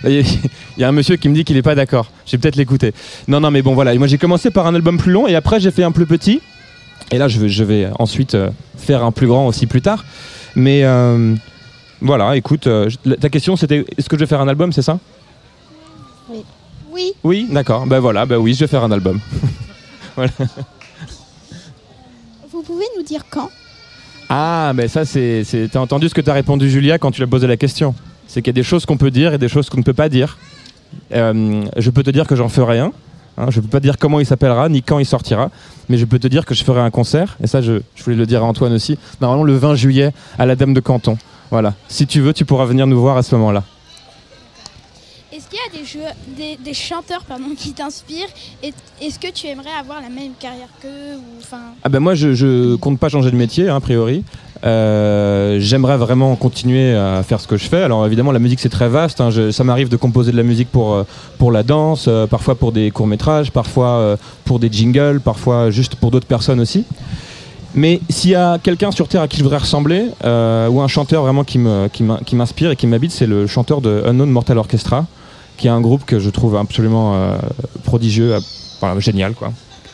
Il 0.04 0.10
y, 0.12 0.18
a- 0.18 0.22
il 0.76 0.80
y 0.80 0.82
a 0.82 0.88
un 0.88 0.92
monsieur 0.92 1.14
qui 1.14 1.28
me 1.28 1.34
dit 1.34 1.44
qu'il 1.44 1.56
est 1.56 1.62
pas 1.62 1.76
d'accord. 1.76 2.10
Je 2.26 2.32
vais 2.32 2.38
peut-être 2.38 2.56
l'écouter. 2.56 2.92
Non, 3.28 3.38
non, 3.38 3.52
mais 3.52 3.62
bon 3.62 3.74
voilà. 3.74 3.94
Moi 3.94 4.08
j'ai 4.08 4.18
commencé 4.18 4.50
par 4.50 4.66
un 4.66 4.74
album 4.74 4.98
plus 4.98 5.12
long 5.12 5.28
et 5.28 5.36
après 5.36 5.60
j'ai 5.60 5.70
fait 5.70 5.84
un 5.84 5.92
plus 5.92 6.06
petit. 6.06 6.40
Et 7.10 7.18
là 7.18 7.28
je 7.28 7.38
vais, 7.38 7.48
je 7.48 7.64
vais 7.64 7.88
ensuite 7.98 8.34
euh, 8.34 8.50
faire 8.76 9.04
un 9.04 9.12
plus 9.12 9.26
grand 9.26 9.46
aussi 9.46 9.66
plus 9.66 9.82
tard. 9.82 10.04
Mais 10.54 10.84
euh, 10.84 11.34
voilà, 12.00 12.36
écoute, 12.36 12.66
euh, 12.66 12.90
ta 13.20 13.28
question 13.28 13.56
c'était 13.56 13.84
est-ce 13.96 14.08
que 14.08 14.16
je 14.16 14.20
vais 14.20 14.28
faire 14.28 14.40
un 14.40 14.48
album, 14.48 14.72
c'est 14.72 14.82
ça? 14.82 14.98
Oui. 16.96 17.12
Oui, 17.22 17.46
d'accord. 17.50 17.86
Ben 17.86 18.00
voilà, 18.00 18.24
ben 18.24 18.38
oui, 18.38 18.54
je 18.54 18.60
vais 18.60 18.66
faire 18.66 18.82
un 18.82 18.90
album. 18.90 19.20
voilà. 20.16 20.30
Vous 22.50 22.62
pouvez 22.62 22.86
nous 22.96 23.02
dire 23.02 23.22
quand? 23.28 23.50
Ah, 24.28 24.72
ben 24.74 24.88
ça, 24.88 25.04
c'est. 25.04 25.44
T'as 25.70 25.80
entendu 25.80 26.08
ce 26.08 26.14
que 26.14 26.20
t'as 26.20 26.32
répondu, 26.32 26.68
Julia, 26.70 26.98
quand 26.98 27.10
tu 27.10 27.20
lui 27.20 27.24
as 27.24 27.28
posé 27.28 27.46
la 27.46 27.56
question 27.56 27.94
C'est 28.26 28.40
qu'il 28.40 28.48
y 28.48 28.54
a 28.54 28.60
des 28.60 28.62
choses 28.62 28.86
qu'on 28.86 28.96
peut 28.96 29.10
dire 29.10 29.34
et 29.34 29.38
des 29.38 29.48
choses 29.48 29.68
qu'on 29.68 29.78
ne 29.78 29.82
peut 29.82 29.92
pas 29.92 30.08
dire. 30.08 30.38
Euh, 31.12 31.64
je 31.76 31.90
peux 31.90 32.02
te 32.02 32.10
dire 32.10 32.26
que 32.26 32.34
j'en 32.34 32.48
ferai 32.48 32.78
un. 32.78 32.92
Hein, 33.38 33.46
je 33.50 33.58
ne 33.58 33.62
peux 33.64 33.70
pas 33.70 33.80
dire 33.80 33.98
comment 33.98 34.20
il 34.20 34.26
s'appellera 34.26 34.68
ni 34.68 34.82
quand 34.82 34.98
il 34.98 35.06
sortira, 35.06 35.50
mais 35.88 35.98
je 35.98 36.04
peux 36.04 36.18
te 36.18 36.26
dire 36.26 36.46
que 36.46 36.54
je 36.54 36.64
ferai 36.64 36.80
un 36.80 36.90
concert. 36.90 37.36
Et 37.42 37.46
ça, 37.46 37.60
je, 37.60 37.80
je 37.94 38.04
voulais 38.04 38.16
le 38.16 38.26
dire 38.26 38.42
à 38.42 38.46
Antoine 38.46 38.72
aussi. 38.72 38.98
Normalement, 39.20 39.44
le 39.44 39.56
20 39.56 39.74
juillet 39.74 40.12
à 40.38 40.46
la 40.46 40.56
Dame 40.56 40.74
de 40.74 40.80
Canton. 40.80 41.18
Voilà. 41.50 41.74
Si 41.88 42.06
tu 42.06 42.20
veux, 42.20 42.32
tu 42.32 42.44
pourras 42.44 42.64
venir 42.64 42.86
nous 42.86 43.00
voir 43.00 43.16
à 43.16 43.22
ce 43.22 43.34
moment-là. 43.36 43.62
Est-ce 45.32 45.48
qu'il 45.48 45.58
y 45.58 45.78
a 45.78 45.78
des, 45.78 45.86
joueurs, 45.86 46.14
des, 46.36 46.56
des 46.64 46.72
chanteurs 46.72 47.22
pardon, 47.24 47.50
qui 47.56 47.72
t'inspirent? 47.72 48.28
Et 48.62 48.72
Est-ce 49.02 49.18
que 49.18 49.30
tu 49.30 49.46
aimerais 49.46 49.70
avoir 49.78 50.00
la 50.00 50.08
même 50.08 50.32
carrière 50.40 50.68
qu'eux 50.80 51.16
ou, 51.16 51.56
Ah 51.84 51.88
ben 51.90 52.00
moi, 52.00 52.14
je, 52.14 52.32
je 52.34 52.74
compte 52.76 52.98
pas 52.98 53.10
changer 53.10 53.30
de 53.30 53.36
métier, 53.36 53.68
hein, 53.68 53.76
a 53.76 53.80
priori. 53.80 54.24
Euh, 54.64 55.58
J'aimerais 55.60 55.96
vraiment 55.96 56.34
continuer 56.36 56.94
à 56.94 57.22
faire 57.22 57.40
ce 57.40 57.46
que 57.46 57.56
je 57.56 57.66
fais. 57.68 57.82
Alors 57.82 58.06
évidemment, 58.06 58.32
la 58.32 58.38
musique 58.38 58.60
c'est 58.60 58.68
très 58.68 58.88
vaste. 58.88 59.20
hein. 59.20 59.30
Ça 59.50 59.64
m'arrive 59.64 59.88
de 59.88 59.96
composer 59.96 60.32
de 60.32 60.36
la 60.36 60.42
musique 60.42 60.70
pour 60.70 60.94
euh, 60.94 61.04
pour 61.38 61.52
la 61.52 61.62
danse, 61.62 62.06
euh, 62.08 62.26
parfois 62.26 62.54
pour 62.54 62.72
des 62.72 62.90
courts 62.90 63.06
métrages, 63.06 63.50
parfois 63.50 64.16
pour 64.44 64.58
des 64.58 64.68
jingles, 64.70 65.20
parfois 65.20 65.70
juste 65.70 65.96
pour 65.96 66.10
d'autres 66.10 66.26
personnes 66.26 66.60
aussi. 66.60 66.84
Mais 67.74 68.00
s'il 68.08 68.30
y 68.30 68.34
a 68.34 68.58
quelqu'un 68.58 68.90
sur 68.90 69.06
Terre 69.06 69.20
à 69.22 69.28
qui 69.28 69.36
je 69.36 69.42
voudrais 69.42 69.58
ressembler, 69.58 70.06
ou 70.24 70.80
un 70.80 70.88
chanteur 70.88 71.22
vraiment 71.22 71.44
qui 71.44 71.58
m'inspire 71.58 72.70
et 72.70 72.76
qui 72.76 72.86
m'habite, 72.86 73.12
c'est 73.12 73.26
le 73.26 73.46
chanteur 73.46 73.80
de 73.82 74.02
Unknown 74.06 74.30
Mortal 74.30 74.56
Orchestra, 74.56 75.04
qui 75.58 75.66
est 75.66 75.70
un 75.70 75.80
groupe 75.82 76.06
que 76.06 76.18
je 76.18 76.30
trouve 76.30 76.56
absolument 76.56 77.14
prodigieux, 77.84 78.34
génial 78.98 79.34
quoi, 79.34 79.52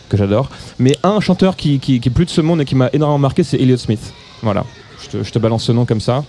que 0.09 0.16
j'adore. 0.16 0.48
Mais 0.79 0.96
un 1.03 1.18
chanteur 1.18 1.57
qui 1.57 1.81
est 1.92 2.11
plus 2.11 2.27
de 2.27 2.31
ce 2.31 2.40
monde 2.40 2.61
et 2.61 2.64
qui 2.64 2.77
m'a 2.77 2.88
énormément 2.92 3.18
marqué, 3.18 3.42
c'est 3.42 3.59
Elliott 3.59 3.81
Smith. 3.81 4.12
Voilà, 4.42 4.64
je 5.02 5.09
te, 5.09 5.22
je 5.22 5.31
te 5.31 5.38
balance 5.38 5.64
ce 5.64 5.72
nom 5.72 5.85
comme 5.85 6.00
ça. 6.00 6.24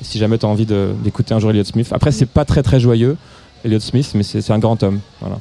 Si 0.00 0.18
jamais 0.18 0.38
tu 0.38 0.46
as 0.46 0.48
envie 0.48 0.66
d'écouter 0.66 1.34
un 1.34 1.40
jour 1.40 1.50
Elliott 1.50 1.66
Smith. 1.66 1.88
Après, 1.92 2.12
c'est 2.12 2.26
pas 2.26 2.44
très 2.44 2.62
très 2.62 2.78
joyeux, 2.80 3.16
Elliott 3.64 3.82
Smith, 3.82 4.10
mais 4.14 4.22
c'est 4.22 4.50
un 4.50 4.58
grand 4.58 4.80
homme. 4.82 5.00
Voilà. 5.20 5.38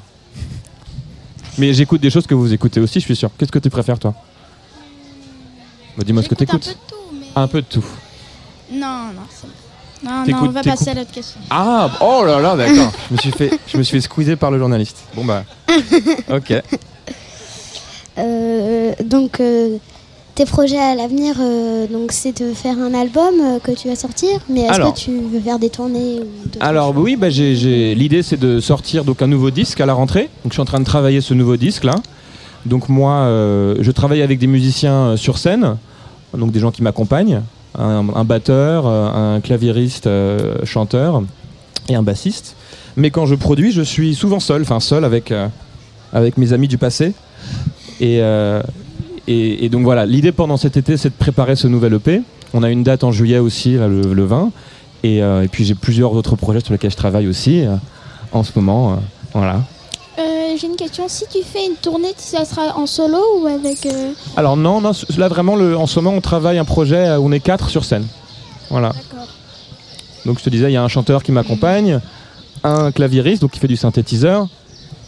Mais 1.57 1.73
j'écoute 1.73 2.01
des 2.01 2.09
choses 2.09 2.27
que 2.27 2.33
vous 2.35 2.53
écoutez 2.53 2.79
aussi, 2.79 2.99
je 2.99 3.05
suis 3.05 3.15
sûr. 3.15 3.29
Qu'est-ce 3.37 3.51
que 3.51 3.59
tu 3.59 3.69
préfères, 3.69 3.99
toi? 3.99 4.13
Bah, 5.97 6.03
Dis-moi 6.05 6.21
ce 6.23 6.29
que 6.29 6.35
tu 6.35 6.43
écoutes. 6.43 6.67
un 6.67 6.67
peu 6.67 6.81
de 6.81 6.85
tout, 6.87 7.05
mais... 7.13 7.41
Un 7.41 7.47
peu 7.47 7.61
de 7.61 7.67
tout. 7.67 7.85
Non, 8.71 9.05
non, 9.15 9.21
c'est 9.29 9.47
bon. 9.47 9.53
Non, 10.03 10.23
non, 10.27 10.37
on 10.43 10.51
va 10.51 10.61
passer 10.61 10.89
à 10.91 10.93
l'autre 10.93 11.11
question. 11.11 11.39
Ah, 11.49 11.89
oh 12.01 12.23
là 12.23 12.39
là, 12.39 12.55
d'accord. 12.55 12.91
je 13.09 13.13
me 13.15 13.19
suis 13.19 13.31
fait, 13.31 13.51
je 13.65 13.77
me 13.77 13.83
suis 13.83 13.97
fait 13.97 14.01
squeezer 14.01 14.37
par 14.37 14.51
le 14.51 14.59
journaliste. 14.59 14.97
Bon 15.15 15.25
bah, 15.25 15.43
ok. 16.29 16.53
Euh, 18.19 18.93
donc, 19.03 19.39
euh, 19.39 19.77
tes 20.38 20.45
projets 20.45 20.78
à 20.78 20.93
l'avenir, 20.93 21.36
euh, 21.41 21.88
donc 21.88 22.12
c'est 22.12 22.43
de 22.43 22.54
faire 22.54 22.78
un 22.78 22.93
album 22.93 23.34
euh, 23.41 23.58
que 23.60 23.71
tu 23.71 23.88
vas 23.88 23.95
sortir, 23.95 24.30
mais 24.47 24.62
est-ce 24.62 24.73
Alors. 24.73 24.93
que 24.93 25.00
tu 25.00 25.10
veux 25.12 25.39
faire 25.39 25.58
des 25.58 25.71
tournées 25.71 26.19
ou 26.19 26.26
Alors 26.60 26.95
oui, 26.95 27.15
bah, 27.15 27.32
j'ai- 27.32 27.56
j'ai- 27.56 27.95
l'idée 27.95 28.21
c'est 28.21 28.38
de 28.39 28.60
sortir 28.60 29.04
donc 29.04 29.23
un 29.23 29.28
nouveau 29.28 29.50
disque 29.50 29.82
à 29.82 29.88
la 29.88 29.93
rentrée. 29.95 30.30
Donc 30.43 30.52
je 30.52 30.54
suis 30.54 30.62
en 30.62 30.65
train 30.65 30.80
de 30.80 30.86
travailler 30.86 31.21
ce 31.21 31.34
nouveau 31.34 31.58
disque 31.58 31.84
là. 31.86 31.95
Donc 32.67 32.88
moi, 32.88 33.13
euh, 33.13 33.76
je 33.80 33.89
travaille 33.89 34.21
avec 34.21 34.38
des 34.38 34.45
musiciens 34.45 34.93
euh, 34.93 35.17
sur 35.17 35.39
scène, 35.39 35.76
donc 36.38 36.52
des 36.52 36.60
gens 36.60 36.69
qui 36.69 36.84
m'accompagnent, 36.84 37.41
un, 37.76 38.06
un 38.13 38.23
batteur, 38.23 38.84
euh, 38.86 39.36
un 39.38 39.41
claviériste, 39.41 40.06
euh, 40.06 40.58
chanteur 40.65 41.23
et 41.89 41.95
un 41.95 42.04
bassiste. 42.04 42.56
Mais 42.95 43.10
quand 43.10 43.26
je 43.26 43.34
produis, 43.34 43.71
je 43.71 43.82
suis 43.82 44.13
souvent 44.13 44.39
seul, 44.39 44.62
enfin 44.62 44.80
seul 44.82 45.04
avec 45.04 45.32
euh, 45.32 45.47
avec 46.13 46.38
mes 46.38 46.54
amis 46.54 46.67
du 46.67 46.78
passé. 46.78 47.13
Et, 48.00 48.19
euh, 48.21 48.62
et, 49.27 49.65
et 49.65 49.69
donc 49.69 49.83
voilà, 49.83 50.05
l'idée 50.05 50.31
pendant 50.31 50.57
cet 50.57 50.77
été, 50.77 50.97
c'est 50.97 51.09
de 51.09 51.15
préparer 51.15 51.55
ce 51.55 51.67
nouvel 51.67 51.93
EP. 51.93 52.21
On 52.53 52.63
a 52.63 52.69
une 52.69 52.83
date 52.83 53.03
en 53.03 53.11
juillet 53.11 53.39
aussi, 53.39 53.75
là, 53.75 53.87
le, 53.87 54.13
le 54.13 54.25
20. 54.25 54.51
Et, 55.03 55.21
euh, 55.21 55.43
et 55.43 55.47
puis 55.47 55.63
j'ai 55.65 55.75
plusieurs 55.75 56.13
autres 56.13 56.35
projets 56.35 56.59
sur 56.59 56.73
lesquels 56.73 56.91
je 56.91 56.95
travaille 56.97 57.27
aussi 57.27 57.65
euh, 57.65 57.75
en 58.31 58.43
ce 58.43 58.51
moment. 58.55 58.93
euh, 58.93 58.95
voilà. 59.33 59.61
J'ai 60.59 60.65
une 60.65 60.75
question. 60.75 61.03
Si 61.07 61.25
tu 61.31 61.43
fais 61.43 61.67
une 61.67 61.75
tournée, 61.75 62.13
ça 62.17 62.43
sera 62.43 62.75
en 62.79 62.87
solo 62.87 63.19
ou 63.39 63.45
avec. 63.45 63.87
Alors 64.35 64.57
non, 64.57 64.81
non, 64.81 64.91
là 65.15 65.27
vraiment, 65.27 65.55
le, 65.55 65.77
en 65.77 65.85
ce 65.85 65.99
moment, 65.99 66.17
on 66.17 66.21
travaille 66.21 66.57
un 66.57 66.65
projet 66.65 67.15
où 67.17 67.27
on 67.27 67.31
est 67.31 67.41
quatre 67.41 67.69
sur 67.69 67.85
scène. 67.85 68.07
Voilà. 68.71 68.91
Donc 70.25 70.39
je 70.39 70.43
te 70.43 70.49
disais, 70.49 70.71
il 70.71 70.73
y 70.73 70.77
a 70.77 70.83
un 70.83 70.87
chanteur 70.87 71.21
qui 71.21 71.31
m'accompagne, 71.31 71.99
un 72.63 72.91
claviériste, 72.91 73.43
donc 73.43 73.51
qui 73.51 73.59
fait 73.59 73.67
du 73.67 73.77
synthétiseur, 73.77 74.47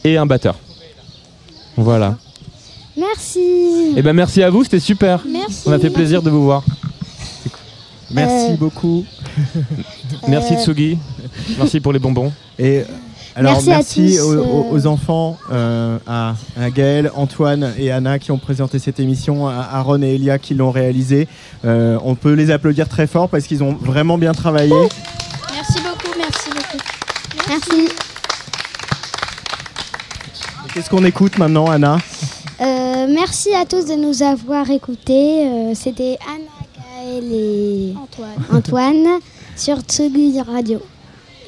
et 0.04 0.18
un 0.18 0.28
batteur. 0.28 0.56
Voilà. 1.76 2.18
Merci. 3.00 3.94
Et 3.96 4.02
ben 4.02 4.14
merci 4.14 4.44
à 4.44 4.50
vous, 4.50 4.64
c'était 4.64 4.80
super. 4.80 5.24
Merci. 5.28 5.64
On 5.66 5.72
a 5.72 5.80
fait 5.80 5.90
plaisir 5.90 6.22
de 6.22 6.30
vous 6.30 6.44
voir. 6.44 6.64
Merci 8.12 8.52
Euh, 8.54 8.58
beaucoup. 8.58 9.06
Merci 10.28 10.56
Euh, 10.56 10.64
Tsugi. 10.64 10.98
Merci 11.58 11.80
pour 11.80 11.94
les 11.94 12.00
bonbons. 12.00 12.34
Et 12.58 12.82
alors 13.36 13.54
Merci 13.64 13.70
merci, 13.70 14.18
à 14.18 14.22
tous, 14.22 14.28
aux, 14.28 14.34
euh, 14.34 14.44
aux- 14.44 14.68
aux 14.76 14.88
enfants, 14.88 15.38
euh, 15.52 15.98
à, 16.08 16.34
à 16.60 16.70
Gaël, 16.72 17.12
Antoine 17.16 17.72
et 17.78 17.92
Anna 17.92 18.18
qui 18.20 18.32
ont 18.32 18.40
présenté 18.40 18.80
cette 18.80 19.00
émission, 19.00 19.48
à 19.48 19.60
Aaron 19.74 20.02
et 20.02 20.16
Elia 20.16 20.40
qui 20.40 20.56
l'ont 20.56 20.72
réalisée. 20.72 21.28
Euh, 21.66 21.98
on 22.04 22.16
peut 22.16 22.34
les 22.34 22.50
applaudir 22.52 22.90
très 22.90 23.06
fort 23.08 23.30
parce 23.30 23.46
qu'ils 23.46 23.62
ont 23.64 23.74
vraiment 23.80 24.18
bien 24.18 24.34
travaillé. 24.34 24.74
Merci 25.54 25.80
beaucoup, 25.84 26.18
merci 26.18 26.50
beaucoup. 26.50 26.84
Merci. 27.48 27.94
Qu'est-ce 30.74 30.90
qu'on 30.90 31.06
écoute 31.06 31.38
maintenant, 31.38 31.68
Anna? 31.68 31.98
Euh, 33.00 33.08
merci 33.08 33.54
à 33.54 33.66
tous 33.66 33.86
de 33.86 33.94
nous 33.96 34.24
avoir 34.24 34.70
écoutés. 34.70 35.48
Euh, 35.48 35.72
C'était 35.74 36.18
Anna, 36.28 36.66
Gaël 36.76 37.24
et 37.32 37.94
Antoine. 37.96 38.58
Antoine 38.58 39.20
sur 39.56 39.80
Tsugi 39.82 40.42
Radio. 40.42 40.82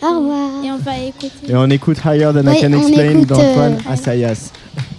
Au 0.01 0.19
revoir. 0.19 0.49
Et 0.63 0.71
on 0.71 0.77
va 0.77 0.97
écouter. 0.99 1.49
Et 1.49 1.55
on 1.55 1.69
écoute 1.69 1.97
Higher 2.05 2.29
Than 2.33 2.49
I 2.51 2.61
Can 2.61 2.73
on 2.73 2.87
Explain 2.87 3.11
écoute, 3.11 3.27
d'Antoine 3.27 3.77
euh, 3.85 3.91
Assayas. 3.91 4.51
This 4.75 4.90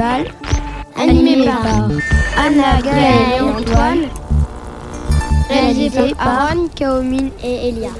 Festival, 0.00 0.24
animé 0.96 1.44
par 1.44 1.90
Anna, 2.38 2.80
Gaëlle 2.82 3.36
et 3.36 3.40
Antoine, 3.40 3.98
réalisé 5.50 6.14
par 6.14 6.48
Aaron, 6.48 6.68
Kaomine 6.74 7.30
et 7.44 7.68
Elia. 7.68 7.90